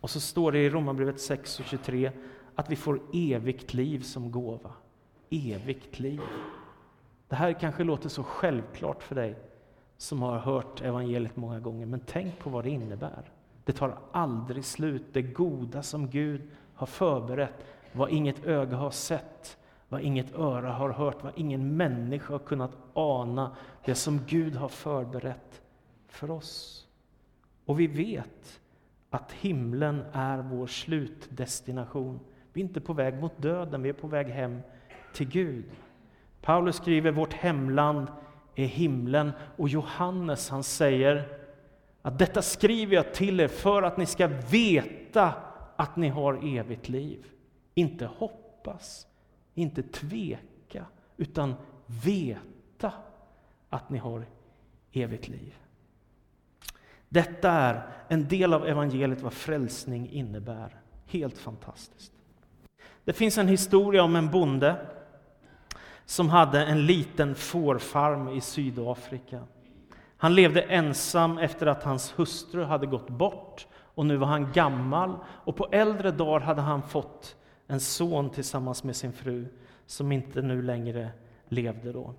Och 0.00 0.10
så 0.10 0.20
står 0.20 0.52
det 0.52 0.58
i 0.58 0.70
Romarbrevet 0.70 1.20
6 1.20 1.60
och 1.60 1.66
23 1.66 2.12
att 2.54 2.70
vi 2.70 2.76
får 2.76 3.00
evigt 3.12 3.74
liv 3.74 3.98
som 4.00 4.30
gåva. 4.30 4.72
Evigt 5.30 5.98
liv. 5.98 6.20
Det 7.28 7.36
här 7.36 7.52
kanske 7.52 7.84
låter 7.84 8.08
så 8.08 8.22
självklart 8.22 9.02
för 9.02 9.14
dig 9.14 9.38
som 9.96 10.22
har 10.22 10.38
hört 10.38 10.80
evangeliet 10.80 11.36
många 11.36 11.60
gånger, 11.60 11.86
men 11.86 12.00
tänk 12.06 12.38
på 12.38 12.50
vad 12.50 12.64
det 12.64 12.70
innebär. 12.70 13.30
Det 13.64 13.72
tar 13.72 13.98
aldrig 14.12 14.64
slut. 14.64 15.04
Det 15.12 15.22
goda 15.22 15.82
som 15.82 16.10
Gud 16.10 16.50
har 16.74 16.86
förberett 16.86 17.64
vad 17.92 18.10
inget 18.10 18.44
öga 18.44 18.76
har 18.76 18.90
sett, 18.90 19.58
vad 19.88 20.00
inget 20.00 20.34
öra 20.34 20.72
har 20.72 20.90
hört, 20.90 21.22
vad 21.24 21.32
ingen 21.36 21.76
människa 21.76 22.34
har 22.34 22.38
kunnat 22.38 22.76
ana, 22.94 23.56
det 23.84 23.94
som 23.94 24.20
Gud 24.26 24.56
har 24.56 24.68
förberett 24.68 25.62
för 26.08 26.30
oss. 26.30 26.86
Och 27.64 27.80
vi 27.80 27.86
vet 27.86 28.60
att 29.10 29.32
himlen 29.32 30.04
är 30.12 30.38
vår 30.38 30.66
slutdestination. 30.66 32.20
Vi 32.52 32.60
är 32.60 32.64
inte 32.64 32.80
på 32.80 32.92
väg 32.92 33.14
mot 33.20 33.42
döden, 33.42 33.82
vi 33.82 33.88
är 33.88 33.92
på 33.92 34.06
väg 34.06 34.26
hem 34.26 34.60
till 35.14 35.28
Gud. 35.28 35.70
Paulus 36.42 36.76
skriver 36.76 37.10
vårt 37.10 37.32
hemland 37.32 38.08
är 38.54 38.66
himlen 38.66 39.32
och 39.56 39.68
Johannes 39.68 40.50
han 40.50 40.62
säger 40.62 41.38
att 42.02 42.18
detta 42.18 42.42
skriver 42.42 42.96
jag 42.96 43.14
till 43.14 43.40
er 43.40 43.48
för 43.48 43.82
att 43.82 43.96
ni 43.96 44.06
ska 44.06 44.26
veta 44.50 45.34
att 45.76 45.96
ni 45.96 46.08
har 46.08 46.58
evigt 46.58 46.88
liv. 46.88 47.26
Inte 47.74 48.06
hoppas, 48.06 49.06
inte 49.54 49.82
tveka, 49.82 50.84
utan 51.16 51.54
veta 52.04 52.92
att 53.68 53.90
ni 53.90 53.98
har 53.98 54.26
evigt 54.92 55.28
liv. 55.28 55.54
Detta 57.12 57.50
är 57.50 57.86
en 58.08 58.28
del 58.28 58.54
av 58.54 58.66
evangeliet 58.66 59.20
vad 59.20 59.32
frälsning 59.32 60.10
innebär. 60.10 60.80
Helt 61.06 61.38
fantastiskt. 61.38 62.12
Det 63.04 63.12
finns 63.12 63.38
en 63.38 63.48
historia 63.48 64.02
om 64.02 64.16
en 64.16 64.30
bonde 64.30 64.76
som 66.04 66.28
hade 66.28 66.64
en 66.64 66.86
liten 66.86 67.34
fårfarm 67.34 68.28
i 68.28 68.40
Sydafrika. 68.40 69.40
Han 70.16 70.34
levde 70.34 70.62
ensam 70.62 71.38
efter 71.38 71.66
att 71.66 71.82
hans 71.82 72.18
hustru 72.18 72.64
hade 72.64 72.86
gått 72.86 73.10
bort 73.10 73.66
och 73.74 74.06
nu 74.06 74.16
var 74.16 74.26
han 74.26 74.52
gammal 74.52 75.16
och 75.26 75.56
på 75.56 75.68
äldre 75.72 76.10
dagar 76.10 76.40
hade 76.40 76.60
han 76.60 76.82
fått 76.82 77.36
en 77.66 77.80
son 77.80 78.30
tillsammans 78.30 78.84
med 78.84 78.96
sin 78.96 79.12
fru 79.12 79.46
som 79.86 80.12
inte 80.12 80.42
nu 80.42 80.62
längre 80.62 81.10
levde 81.48 81.92
då. 81.92 82.14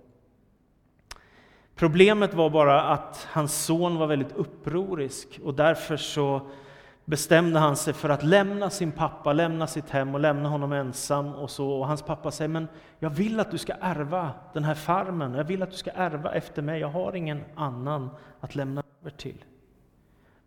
Problemet 1.82 2.34
var 2.34 2.50
bara 2.50 2.82
att 2.82 3.28
hans 3.32 3.66
son 3.66 3.96
var 3.96 4.08
väldigt 4.08 4.32
upprorisk 4.32 5.40
och 5.44 5.54
därför 5.54 5.98
så 5.98 6.42
bestämde 7.06 7.60
han 7.60 7.78
sig 7.78 7.94
för 7.94 8.10
att 8.10 8.24
lämna 8.24 8.70
sin 8.70 8.92
pappa, 8.92 9.34
lämna 9.34 9.68
sitt 9.68 9.90
hem 9.90 10.14
och 10.16 10.20
lämna 10.20 10.50
honom 10.50 10.72
ensam. 10.72 11.36
Och, 11.36 11.50
så, 11.50 11.70
och 11.70 11.88
hans 11.88 12.02
pappa 12.02 12.32
säger, 12.32 12.50
men 12.50 12.68
jag 13.00 13.10
vill 13.10 13.40
att 13.40 13.52
du 13.52 13.58
ska 13.58 13.74
ärva 13.74 14.32
den 14.54 14.64
här 14.64 14.76
farmen, 14.76 15.34
jag 15.34 15.44
vill 15.44 15.64
att 15.64 15.72
du 15.72 15.78
ska 15.78 15.92
ärva 15.92 16.34
efter 16.34 16.62
mig, 16.62 16.80
jag 16.80 16.88
har 16.88 17.16
ingen 17.16 17.44
annan 17.56 18.10
att 18.40 18.56
lämna 18.56 18.84
över 19.02 19.12
till. 19.12 19.46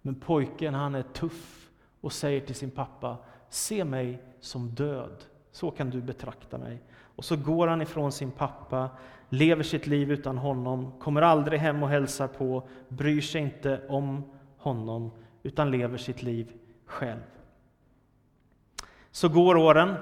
Men 0.03 0.14
pojken 0.14 0.75
han 0.75 0.94
är 0.94 1.03
tuff 1.03 1.70
och 2.01 2.12
säger 2.12 2.40
till 2.40 2.55
sin 2.55 2.70
pappa, 2.70 3.16
se 3.49 3.85
mig 3.85 4.23
som 4.40 4.68
död, 4.68 5.25
så 5.53 5.70
kan 5.70 5.90
du 5.90 6.01
betrakta 6.01 6.59
mig. 6.59 6.83
Och 7.16 7.25
så 7.25 7.37
går 7.37 7.66
han 7.66 7.83
ifrån 7.83 8.12
sin 8.12 8.31
pappa, 8.31 8.90
lever 9.35 9.62
sitt 9.62 9.87
liv 9.87 10.12
utan 10.12 10.38
honom, 10.38 10.92
kommer 10.99 11.23
aldrig 11.23 11.61
hem 11.61 11.83
och 11.83 11.88
hälsar 11.88 12.29
på, 12.29 12.68
bryr 12.88 13.20
sig 13.20 13.40
inte 13.40 13.81
om 13.88 14.25
honom, 14.59 15.11
utan 15.42 15.70
lever 15.70 15.99
sitt 15.99 16.23
liv 16.23 16.53
själv. 16.87 17.20
Så 19.11 19.29
går 19.29 19.57
åren, 19.57 19.94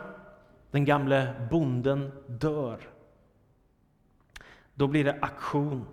den 0.71 0.85
gamle 0.85 1.33
bonden 1.51 2.13
dör. 2.27 2.79
Då 4.75 4.87
blir 4.87 5.05
det 5.05 5.19
aktion. 5.21 5.87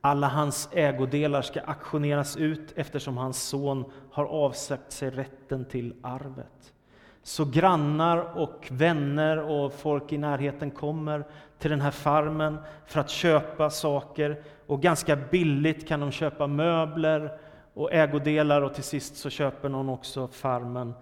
Alla 0.00 0.28
hans 0.28 0.68
ägodelar 0.72 1.42
ska 1.42 1.60
aktioneras 1.60 2.36
ut 2.36 2.72
eftersom 2.76 3.16
hans 3.16 3.42
son 3.42 3.84
har 4.10 4.24
avsagt 4.24 4.92
sig 4.92 5.10
rätten 5.10 5.64
till 5.64 5.94
arvet. 6.02 6.74
Så 7.22 7.44
grannar 7.44 8.38
och 8.38 8.68
vänner 8.70 9.38
och 9.38 9.72
folk 9.72 10.12
i 10.12 10.18
närheten 10.18 10.70
kommer 10.70 11.24
till 11.58 11.70
den 11.70 11.80
här 11.80 11.90
farmen 11.90 12.58
för 12.86 13.00
att 13.00 13.10
köpa 13.10 13.70
saker. 13.70 14.42
Och 14.66 14.82
ganska 14.82 15.16
billigt 15.16 15.88
kan 15.88 16.00
de 16.00 16.10
köpa 16.10 16.46
möbler 16.46 17.38
och 17.74 17.92
ägodelar 17.92 18.62
och 18.62 18.74
till 18.74 18.84
sist 18.84 19.16
så 19.16 19.30
köper 19.30 19.68
någon 19.68 19.88
också 19.88 20.28
farmen 20.28 20.94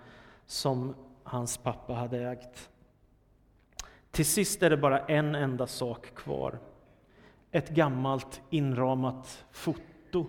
som 0.46 0.94
hans 1.22 1.56
pappa 1.56 1.92
hade 1.92 2.30
ägt. 2.30 2.70
Till 4.10 4.26
sist 4.26 4.62
är 4.62 4.70
det 4.70 4.76
bara 4.76 4.98
en 4.98 5.34
enda 5.34 5.66
sak 5.66 6.14
kvar. 6.14 6.58
Ett 7.50 7.68
gammalt 7.68 8.40
inramat 8.50 9.44
foto. 9.52 10.26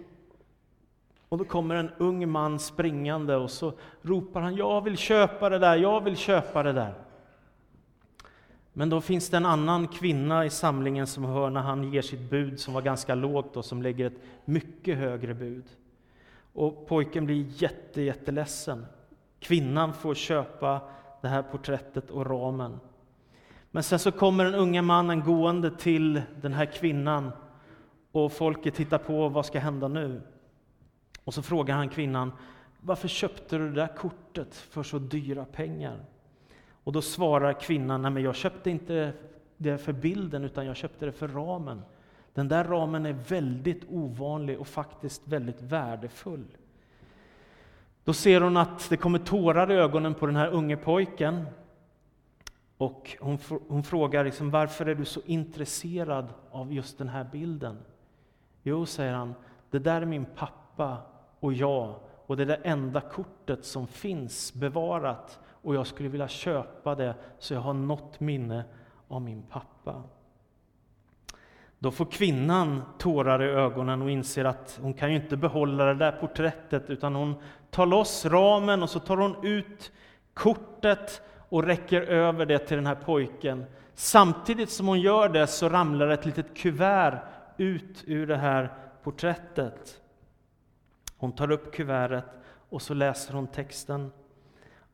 Och 1.29 1.37
då 1.37 1.45
kommer 1.45 1.75
en 1.75 1.91
ung 1.97 2.29
man 2.29 2.59
springande 2.59 3.35
och 3.35 3.51
så 3.51 3.73
ropar 4.01 4.41
han 4.41 4.55
”Jag 4.55 4.81
vill 4.81 4.97
köpa 4.97 5.49
det 5.49 5.59
där, 5.59 5.75
jag 5.75 6.01
vill 6.01 6.17
köpa 6.17 6.63
det 6.63 6.73
där”. 6.73 7.04
Men 8.77 8.89
då 8.89 9.01
finns 9.01 9.29
det 9.29 9.37
en 9.37 9.45
annan 9.45 9.87
kvinna 9.87 10.45
i 10.45 10.49
samlingen 10.49 11.07
som 11.07 11.25
hör 11.25 11.49
när 11.49 11.61
han 11.61 11.93
ger 11.93 12.01
sitt 12.01 12.29
bud 12.29 12.59
som 12.59 12.73
var 12.73 12.81
ganska 12.81 13.15
lågt 13.15 13.57
och 13.57 13.65
som 13.65 13.81
lägger 13.81 14.05
ett 14.05 14.21
mycket 14.45 14.97
högre 14.97 15.33
bud. 15.33 15.63
Och 16.53 16.87
pojken 16.87 17.25
blir 17.25 17.61
jätte, 17.61 18.01
jätteledsen. 18.01 18.85
Kvinnan 19.39 19.93
får 19.93 20.13
köpa 20.13 20.81
det 21.21 21.27
här 21.27 21.41
porträttet 21.41 22.09
och 22.09 22.25
ramen. 22.25 22.79
Men 23.71 23.83
sen 23.83 23.99
så 23.99 24.11
kommer 24.11 24.45
den 24.45 24.55
unga 24.55 24.81
mannen 24.81 25.23
gående 25.23 25.71
till 25.71 26.21
den 26.41 26.53
här 26.53 26.65
kvinnan 26.65 27.31
och 28.11 28.31
folket 28.31 28.75
tittar 28.75 28.97
på, 28.97 29.29
vad 29.29 29.45
ska 29.45 29.59
hända 29.59 29.87
nu? 29.87 30.21
Och 31.23 31.33
så 31.33 31.41
frågar 31.41 31.75
han 31.75 31.89
kvinnan, 31.89 32.31
varför 32.81 33.07
köpte 33.07 33.57
du 33.57 33.69
det 33.69 33.75
där 33.75 33.95
kortet 33.95 34.55
för 34.55 34.83
så 34.83 34.99
dyra 34.99 35.45
pengar? 35.45 36.05
Och 36.85 36.91
då 36.91 37.01
svarar 37.01 37.53
kvinnan, 37.53 38.01
nej 38.01 38.11
men 38.11 38.23
jag 38.23 38.35
köpte 38.35 38.69
inte 38.69 39.13
det 39.57 39.77
för 39.77 39.93
bilden 39.93 40.43
utan 40.43 40.65
jag 40.65 40.75
köpte 40.75 41.05
det 41.05 41.11
för 41.11 41.27
ramen. 41.27 41.81
Den 42.33 42.47
där 42.47 42.63
ramen 42.63 43.05
är 43.05 43.13
väldigt 43.13 43.83
ovanlig 43.89 44.59
och 44.59 44.67
faktiskt 44.67 45.27
väldigt 45.27 45.61
värdefull. 45.61 46.45
Då 48.03 48.13
ser 48.13 48.41
hon 48.41 48.57
att 48.57 48.89
det 48.89 48.97
kommer 48.97 49.19
tårar 49.19 49.71
i 49.71 49.75
ögonen 49.75 50.13
på 50.13 50.25
den 50.25 50.35
här 50.35 50.49
unge 50.49 50.77
pojken. 50.77 51.45
Och 52.77 53.17
hon, 53.19 53.37
hon 53.67 53.83
frågar 53.83 54.23
liksom, 54.23 54.51
varför 54.51 54.85
är 54.85 54.95
du 54.95 55.05
så 55.05 55.21
intresserad 55.25 56.27
av 56.51 56.73
just 56.73 56.97
den 56.97 57.09
här 57.09 57.23
bilden? 57.31 57.77
Jo, 58.63 58.85
säger 58.85 59.13
han, 59.13 59.33
det 59.69 59.79
där 59.79 60.01
är 60.01 60.05
min 60.05 60.25
pappa 60.25 60.97
och 61.39 61.53
jag 61.53 61.95
och 62.25 62.37
det 62.37 62.43
är 62.43 62.47
det 62.47 62.55
enda 62.55 63.01
kortet 63.01 63.65
som 63.65 63.87
finns 63.87 64.53
bevarat 64.53 65.39
och 65.65 65.75
jag 65.75 65.87
skulle 65.87 66.09
vilja 66.09 66.27
köpa 66.27 66.95
det 66.95 67.15
så 67.39 67.53
jag 67.53 67.61
har 67.61 67.73
något 67.73 68.19
minne 68.19 68.63
av 69.07 69.21
min 69.21 69.43
pappa. 69.43 70.03
Då 71.79 71.91
får 71.91 72.05
kvinnan 72.05 72.81
tårar 72.97 73.43
i 73.43 73.45
ögonen 73.45 74.01
och 74.01 74.11
inser 74.11 74.45
att 74.45 74.79
hon 74.81 74.93
kan 74.93 75.09
ju 75.09 75.15
inte 75.15 75.37
behålla 75.37 75.85
det 75.85 75.93
där 75.93 76.11
porträttet 76.11 76.89
utan 76.89 77.15
hon 77.15 77.35
tar 77.71 77.85
loss 77.85 78.25
ramen 78.25 78.83
och 78.83 78.89
så 78.89 78.99
tar 78.99 79.17
hon 79.17 79.45
ut 79.45 79.91
kortet 80.33 81.21
och 81.49 81.63
räcker 81.63 82.01
över 82.01 82.45
det 82.45 82.59
till 82.59 82.77
den 82.77 82.87
här 82.87 82.95
pojken. 82.95 83.65
Samtidigt 83.93 84.69
som 84.69 84.87
hon 84.87 85.01
gör 85.01 85.29
det 85.29 85.47
så 85.47 85.69
ramlar 85.69 86.07
ett 86.07 86.25
litet 86.25 86.57
kuvert 86.57 87.19
ut 87.57 88.03
ur 88.07 88.27
det 88.27 88.37
här 88.37 88.73
porträttet. 89.03 90.01
Hon 91.17 91.31
tar 91.31 91.51
upp 91.51 91.73
kuvertet 91.73 92.25
och 92.69 92.81
så 92.81 92.93
läser 92.93 93.33
hon 93.33 93.47
texten. 93.47 94.11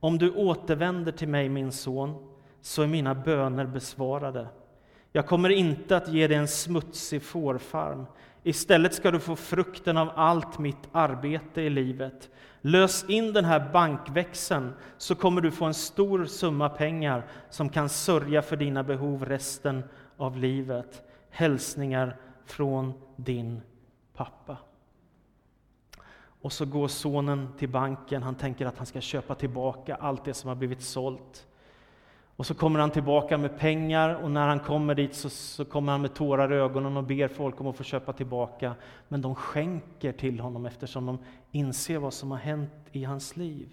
Om 0.03 0.17
du 0.17 0.31
återvänder 0.31 1.11
till 1.11 1.27
mig, 1.27 1.49
min 1.49 1.71
son, 1.71 2.27
så 2.61 2.81
är 2.81 2.87
mina 2.87 3.15
böner 3.15 3.65
besvarade. 3.65 4.47
Jag 5.11 5.27
kommer 5.27 5.49
inte 5.49 5.97
att 5.97 6.07
ge 6.07 6.27
dig 6.27 6.37
en 6.37 6.47
smutsig 6.47 7.23
fårfarm. 7.23 8.05
Istället 8.43 8.93
ska 8.93 9.11
du 9.11 9.19
få 9.19 9.35
frukten 9.35 9.97
av 9.97 10.11
allt 10.15 10.59
mitt 10.59 10.89
arbete 10.91 11.61
i 11.61 11.69
livet. 11.69 12.29
Lös 12.61 13.05
in 13.09 13.33
den 13.33 13.45
här 13.45 13.69
bankväxeln 13.73 14.73
så 14.97 15.15
kommer 15.15 15.41
du 15.41 15.51
få 15.51 15.65
en 15.65 15.73
stor 15.73 16.25
summa 16.25 16.69
pengar 16.69 17.23
som 17.49 17.69
kan 17.69 17.89
sörja 17.89 18.41
för 18.41 18.55
dina 18.55 18.83
behov 18.83 19.25
resten 19.25 19.83
av 20.17 20.37
livet. 20.37 21.01
Hälsningar 21.29 22.17
från 22.45 22.93
din 23.15 23.61
pappa. 24.15 24.57
Och 26.41 26.53
så 26.53 26.65
går 26.65 26.87
sonen 26.87 27.49
till 27.57 27.69
banken. 27.69 28.23
Han 28.23 28.35
tänker 28.35 28.65
att 28.65 28.77
han 28.77 28.85
ska 28.85 29.01
köpa 29.01 29.35
tillbaka 29.35 29.95
allt 29.95 30.25
det 30.25 30.33
som 30.33 30.47
har 30.47 30.55
blivit 30.55 30.81
sålt. 30.81 31.47
Och 32.35 32.45
så 32.45 32.53
kommer 32.53 32.79
han 32.79 32.91
tillbaka 32.91 33.37
med 33.37 33.59
pengar 33.59 34.15
och 34.15 34.31
när 34.31 34.47
han 34.47 34.59
kommer 34.59 34.95
dit 34.95 35.15
så, 35.15 35.29
så, 35.29 35.65
kommer 35.65 35.91
han 35.91 36.01
med 36.01 36.13
tårar 36.13 36.53
i 36.53 36.55
ögonen 36.55 36.97
och 36.97 37.03
ber 37.03 37.27
folk 37.27 37.61
om 37.61 37.67
att 37.67 37.77
få 37.77 37.83
köpa 37.83 38.13
tillbaka. 38.13 38.75
Men 39.07 39.21
de 39.21 39.35
skänker 39.35 40.11
till 40.11 40.39
honom 40.39 40.65
eftersom 40.65 41.05
de 41.05 41.17
inser 41.51 41.97
vad 41.97 42.13
som 42.13 42.31
har 42.31 42.37
hänt 42.37 42.71
i 42.91 43.03
hans 43.03 43.37
liv. 43.37 43.69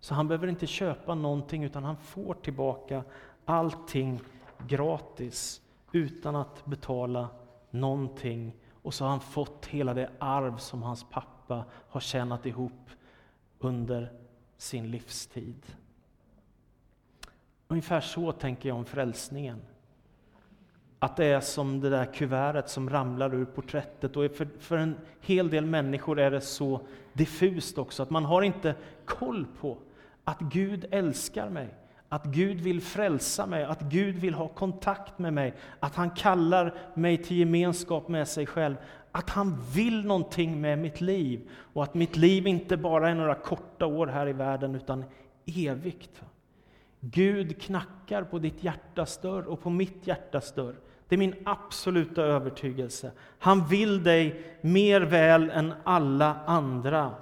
Så 0.00 0.14
han 0.14 0.28
behöver 0.28 0.48
inte 0.48 0.66
köpa 0.66 1.14
någonting 1.14 1.64
utan 1.64 1.84
han 1.84 1.96
får 1.96 2.34
tillbaka 2.34 3.04
allting 3.44 4.20
gratis 4.66 5.60
utan 5.92 6.36
att 6.36 6.64
betala 6.64 7.28
någonting. 7.70 8.52
Och 8.86 8.94
så 8.94 9.04
har 9.04 9.10
han 9.10 9.20
fått 9.20 9.66
hela 9.66 9.94
det 9.94 10.10
arv 10.18 10.56
som 10.56 10.82
hans 10.82 11.04
pappa 11.10 11.64
har 11.88 12.00
tjänat 12.00 12.46
ihop 12.46 12.90
under 13.58 14.12
sin 14.56 14.90
livstid. 14.90 15.66
Ungefär 17.68 18.00
så 18.00 18.32
tänker 18.32 18.68
jag 18.68 18.78
om 18.78 18.84
frälsningen. 18.84 19.62
Att 20.98 21.16
det 21.16 21.24
är 21.24 21.40
som 21.40 21.80
det 21.80 21.90
där 21.90 22.14
kuvertet 22.14 22.70
som 22.70 22.90
ramlar 22.90 23.34
ur 23.34 23.44
porträttet. 23.44 24.16
Och 24.16 24.30
för, 24.30 24.48
för 24.58 24.76
en 24.76 24.96
hel 25.20 25.50
del 25.50 25.66
människor 25.66 26.18
är 26.20 26.30
det 26.30 26.40
så 26.40 26.80
diffust 27.12 27.78
också, 27.78 28.02
att 28.02 28.10
man 28.10 28.24
har 28.24 28.42
inte 28.42 28.74
koll 29.04 29.46
på 29.60 29.78
att 30.24 30.40
Gud 30.40 30.86
älskar 30.90 31.48
mig, 31.48 31.74
att 32.08 32.24
Gud 32.24 32.60
vill 32.60 32.80
frälsa 32.80 33.46
mig, 33.46 33.64
att 33.64 33.80
Gud 33.80 34.14
vill 34.14 34.34
ha 34.34 34.48
kontakt 34.48 35.18
med 35.18 35.32
mig, 35.32 35.54
att 35.80 35.94
han 35.94 36.10
kallar 36.10 36.74
mig 36.94 37.16
till 37.16 37.36
gemenskap 37.36 38.08
med 38.08 38.28
sig 38.28 38.46
själv, 38.46 38.76
att 39.12 39.30
han 39.30 39.62
vill 39.74 40.04
någonting 40.04 40.60
med 40.60 40.78
mitt 40.78 41.00
liv 41.00 41.48
och 41.72 41.82
att 41.82 41.94
mitt 41.94 42.16
liv 42.16 42.46
inte 42.46 42.76
bara 42.76 43.10
är 43.10 43.14
några 43.14 43.34
korta 43.34 43.86
år 43.86 44.06
här 44.06 44.28
i 44.28 44.32
världen 44.32 44.74
utan 44.74 45.04
evigt. 45.46 46.22
Gud 47.00 47.62
knackar 47.62 48.22
på 48.22 48.38
ditt 48.38 48.64
hjärtas 48.64 49.18
dörr 49.20 49.42
och 49.42 49.62
på 49.62 49.70
mitt 49.70 50.06
hjärtas 50.06 50.52
dörr. 50.52 50.74
Det 51.08 51.14
är 51.14 51.18
min 51.18 51.34
absoluta 51.44 52.22
övertygelse. 52.22 53.10
Han 53.38 53.66
vill 53.66 54.02
dig 54.02 54.42
mer 54.60 55.00
väl 55.00 55.50
än 55.50 55.74
alla 55.84 56.36
andra. 56.46 57.14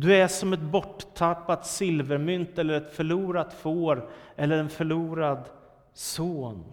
Du 0.00 0.14
är 0.14 0.28
som 0.28 0.52
ett 0.52 0.60
borttappat 0.60 1.66
silvermynt 1.66 2.58
eller 2.58 2.74
ett 2.74 2.94
förlorat 2.94 3.52
får 3.52 4.10
eller 4.36 4.58
en 4.58 4.68
förlorad 4.68 5.48
son. 5.92 6.64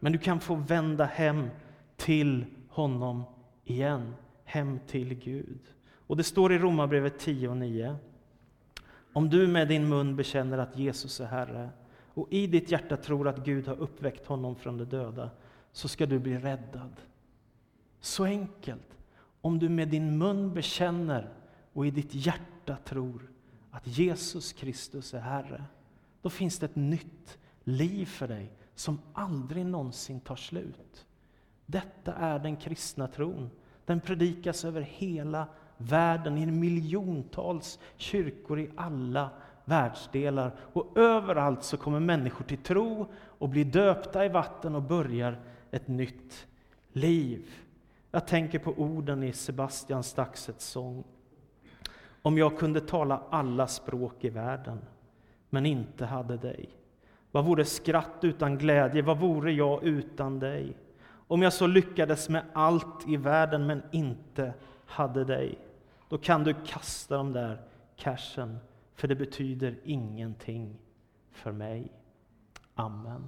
Men 0.00 0.12
du 0.12 0.18
kan 0.18 0.40
få 0.40 0.54
vända 0.54 1.04
hem 1.04 1.48
till 1.96 2.44
honom 2.68 3.24
igen, 3.64 4.14
hem 4.44 4.78
till 4.86 5.14
Gud. 5.14 5.60
Och 6.06 6.16
det 6.16 6.24
står 6.24 6.52
i 6.52 6.58
Romarbrevet 6.58 7.18
10 7.18 7.48
och 7.48 7.56
9. 7.56 7.96
Om 9.12 9.30
du 9.30 9.46
med 9.46 9.68
din 9.68 9.88
mun 9.88 10.16
bekänner 10.16 10.58
att 10.58 10.76
Jesus 10.76 11.20
är 11.20 11.26
Herre 11.26 11.70
och 12.14 12.28
i 12.30 12.46
ditt 12.46 12.70
hjärta 12.70 12.96
tror 12.96 13.28
att 13.28 13.44
Gud 13.44 13.68
har 13.68 13.76
uppväckt 13.76 14.26
honom 14.26 14.56
från 14.56 14.78
de 14.78 14.84
döda, 14.84 15.30
så 15.72 15.88
ska 15.88 16.06
du 16.06 16.18
bli 16.18 16.38
räddad. 16.38 16.92
Så 18.00 18.24
enkelt. 18.24 18.96
Om 19.40 19.58
du 19.58 19.68
med 19.68 19.88
din 19.88 20.18
mun 20.18 20.54
bekänner 20.54 21.28
och 21.72 21.86
i 21.86 21.90
ditt 21.90 22.14
hjärta 22.14 22.55
hjärta 22.66 22.84
tror 22.84 23.30
att 23.70 23.86
Jesus 23.86 24.52
Kristus 24.52 25.14
är 25.14 25.20
Herre, 25.20 25.64
då 26.22 26.30
finns 26.30 26.58
det 26.58 26.66
ett 26.66 26.76
nytt 26.76 27.38
liv 27.64 28.06
för 28.06 28.28
dig 28.28 28.50
som 28.74 29.00
aldrig 29.12 29.66
någonsin 29.66 30.20
tar 30.20 30.36
slut. 30.36 31.06
Detta 31.66 32.14
är 32.14 32.38
den 32.38 32.56
kristna 32.56 33.08
tron. 33.08 33.50
Den 33.84 34.00
predikas 34.00 34.64
över 34.64 34.80
hela 34.80 35.46
världen 35.76 36.38
i 36.38 36.46
miljontals 36.46 37.78
kyrkor 37.96 38.60
i 38.60 38.70
alla 38.76 39.30
världsdelar. 39.64 40.52
Och 40.72 40.98
överallt 40.98 41.64
så 41.64 41.76
kommer 41.76 42.00
människor 42.00 42.44
till 42.44 42.58
tro 42.58 43.06
och 43.38 43.48
blir 43.48 43.64
döpta 43.64 44.24
i 44.24 44.28
vatten 44.28 44.74
och 44.74 44.82
börjar 44.82 45.38
ett 45.70 45.88
nytt 45.88 46.46
liv. 46.92 47.50
Jag 48.10 48.26
tänker 48.26 48.58
på 48.58 48.70
orden 48.70 49.22
i 49.22 49.32
Sebastian 49.32 50.02
Staxets 50.02 50.66
sång. 50.66 51.04
Om 52.26 52.38
jag 52.38 52.58
kunde 52.58 52.80
tala 52.80 53.22
alla 53.30 53.66
språk 53.66 54.24
i 54.24 54.28
världen, 54.28 54.78
men 55.50 55.66
inte 55.66 56.06
hade 56.06 56.36
dig. 56.36 56.68
Vad 57.30 57.44
vore 57.44 57.64
skratt 57.64 58.18
utan 58.20 58.58
glädje? 58.58 59.02
Vad 59.02 59.18
vore 59.18 59.52
jag 59.52 59.84
utan 59.84 60.38
dig? 60.38 60.76
Om 61.06 61.42
jag 61.42 61.52
så 61.52 61.66
lyckades 61.66 62.28
med 62.28 62.42
allt 62.52 63.08
i 63.08 63.16
världen, 63.16 63.66
men 63.66 63.82
inte 63.90 64.54
hade 64.86 65.24
dig, 65.24 65.58
då 66.08 66.18
kan 66.18 66.44
du 66.44 66.54
kasta 66.66 67.16
de 67.16 67.32
där 67.32 67.60
cashen, 67.96 68.58
för 68.94 69.08
det 69.08 69.14
betyder 69.14 69.76
ingenting 69.84 70.76
för 71.30 71.52
mig. 71.52 71.92
Amen. 72.74 73.24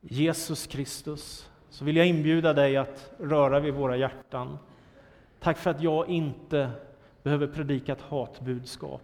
Jesus 0.00 0.66
Kristus, 0.66 1.50
så 1.68 1.84
vill 1.84 1.96
jag 1.96 2.06
inbjuda 2.06 2.52
dig 2.52 2.76
att 2.76 3.12
röra 3.18 3.60
vid 3.60 3.74
våra 3.74 3.96
hjärtan. 3.96 4.58
Tack 5.40 5.58
för 5.58 5.70
att 5.70 5.82
jag 5.82 6.08
inte 6.08 6.70
behöver 7.22 7.46
predika 7.46 7.92
ett 7.92 8.02
hatbudskap. 8.02 9.02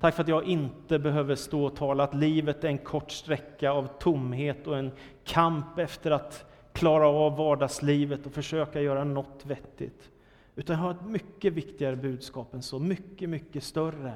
Tack 0.00 0.14
för 0.14 0.22
att 0.22 0.28
jag 0.28 0.44
inte 0.44 0.98
behöver 0.98 1.34
stå 1.34 1.64
och 1.64 1.76
tala 1.76 2.04
att 2.04 2.14
livet 2.14 2.64
är 2.64 2.68
en 2.68 2.78
kort 2.78 3.10
sträcka 3.10 3.70
av 3.70 3.88
tomhet 3.98 4.66
och 4.66 4.78
en 4.78 4.90
kamp 5.24 5.78
efter 5.78 6.10
att 6.10 6.44
klara 6.72 7.08
av 7.08 7.36
vardagslivet 7.36 8.26
och 8.26 8.32
försöka 8.32 8.80
göra 8.80 9.04
något 9.04 9.46
vettigt. 9.46 10.10
Utan 10.56 10.76
jag 10.76 10.82
har 10.82 10.90
ett 10.90 11.06
mycket 11.06 11.52
viktigare 11.52 11.96
budskap 11.96 12.54
än 12.54 12.62
så, 12.62 12.78
mycket, 12.78 13.28
mycket 13.28 13.64
större. 13.64 14.14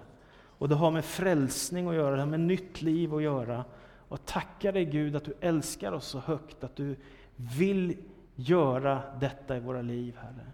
Och 0.58 0.68
det 0.68 0.74
har 0.74 0.90
med 0.90 1.04
frälsning 1.04 1.88
att 1.88 1.94
göra, 1.94 2.14
det 2.14 2.22
har 2.22 2.26
med 2.26 2.40
nytt 2.40 2.82
liv 2.82 3.14
att 3.14 3.22
göra. 3.22 3.64
Och 4.08 4.26
tacka 4.26 4.72
dig 4.72 4.84
Gud 4.84 5.16
att 5.16 5.24
du 5.24 5.34
älskar 5.40 5.92
oss 5.92 6.06
så 6.06 6.18
högt, 6.18 6.64
att 6.64 6.76
du 6.76 6.96
vill 7.36 7.96
göra 8.34 9.02
detta 9.20 9.56
i 9.56 9.60
våra 9.60 9.82
liv, 9.82 10.16
Herre. 10.20 10.46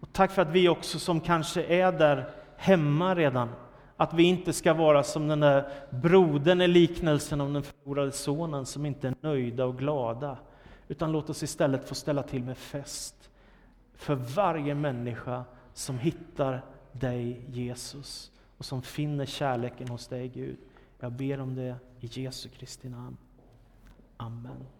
Och 0.00 0.12
tack 0.12 0.30
för 0.30 0.42
att 0.42 0.50
vi 0.50 0.68
också 0.68 0.98
som 0.98 1.20
kanske 1.20 1.64
är 1.64 1.92
där 1.92 2.30
hemma 2.56 3.14
redan, 3.14 3.48
att 3.96 4.14
vi 4.14 4.22
inte 4.22 4.52
ska 4.52 4.74
vara 4.74 5.02
som 5.02 5.28
den 5.28 5.40
där 5.40 5.68
brodern 5.90 6.60
i 6.60 6.68
liknelsen 6.68 7.40
om 7.40 7.52
den 7.52 7.62
förlorade 7.62 8.12
sonen 8.12 8.66
som 8.66 8.86
inte 8.86 9.08
är 9.08 9.14
nöjda 9.20 9.64
och 9.64 9.78
glada. 9.78 10.38
Utan 10.88 11.12
låt 11.12 11.30
oss 11.30 11.42
istället 11.42 11.88
få 11.88 11.94
ställa 11.94 12.22
till 12.22 12.42
med 12.42 12.58
fest 12.58 13.30
för 13.94 14.14
varje 14.14 14.74
människa 14.74 15.44
som 15.74 15.98
hittar 15.98 16.62
dig, 16.92 17.44
Jesus, 17.48 18.32
och 18.58 18.64
som 18.64 18.82
finner 18.82 19.26
kärleken 19.26 19.88
hos 19.88 20.06
dig, 20.06 20.28
Gud. 20.28 20.56
Jag 21.00 21.12
ber 21.12 21.40
om 21.40 21.54
det 21.54 21.76
i 22.00 22.22
Jesu 22.22 22.48
Kristi 22.48 22.88
namn. 22.88 23.16
Amen. 24.16 24.79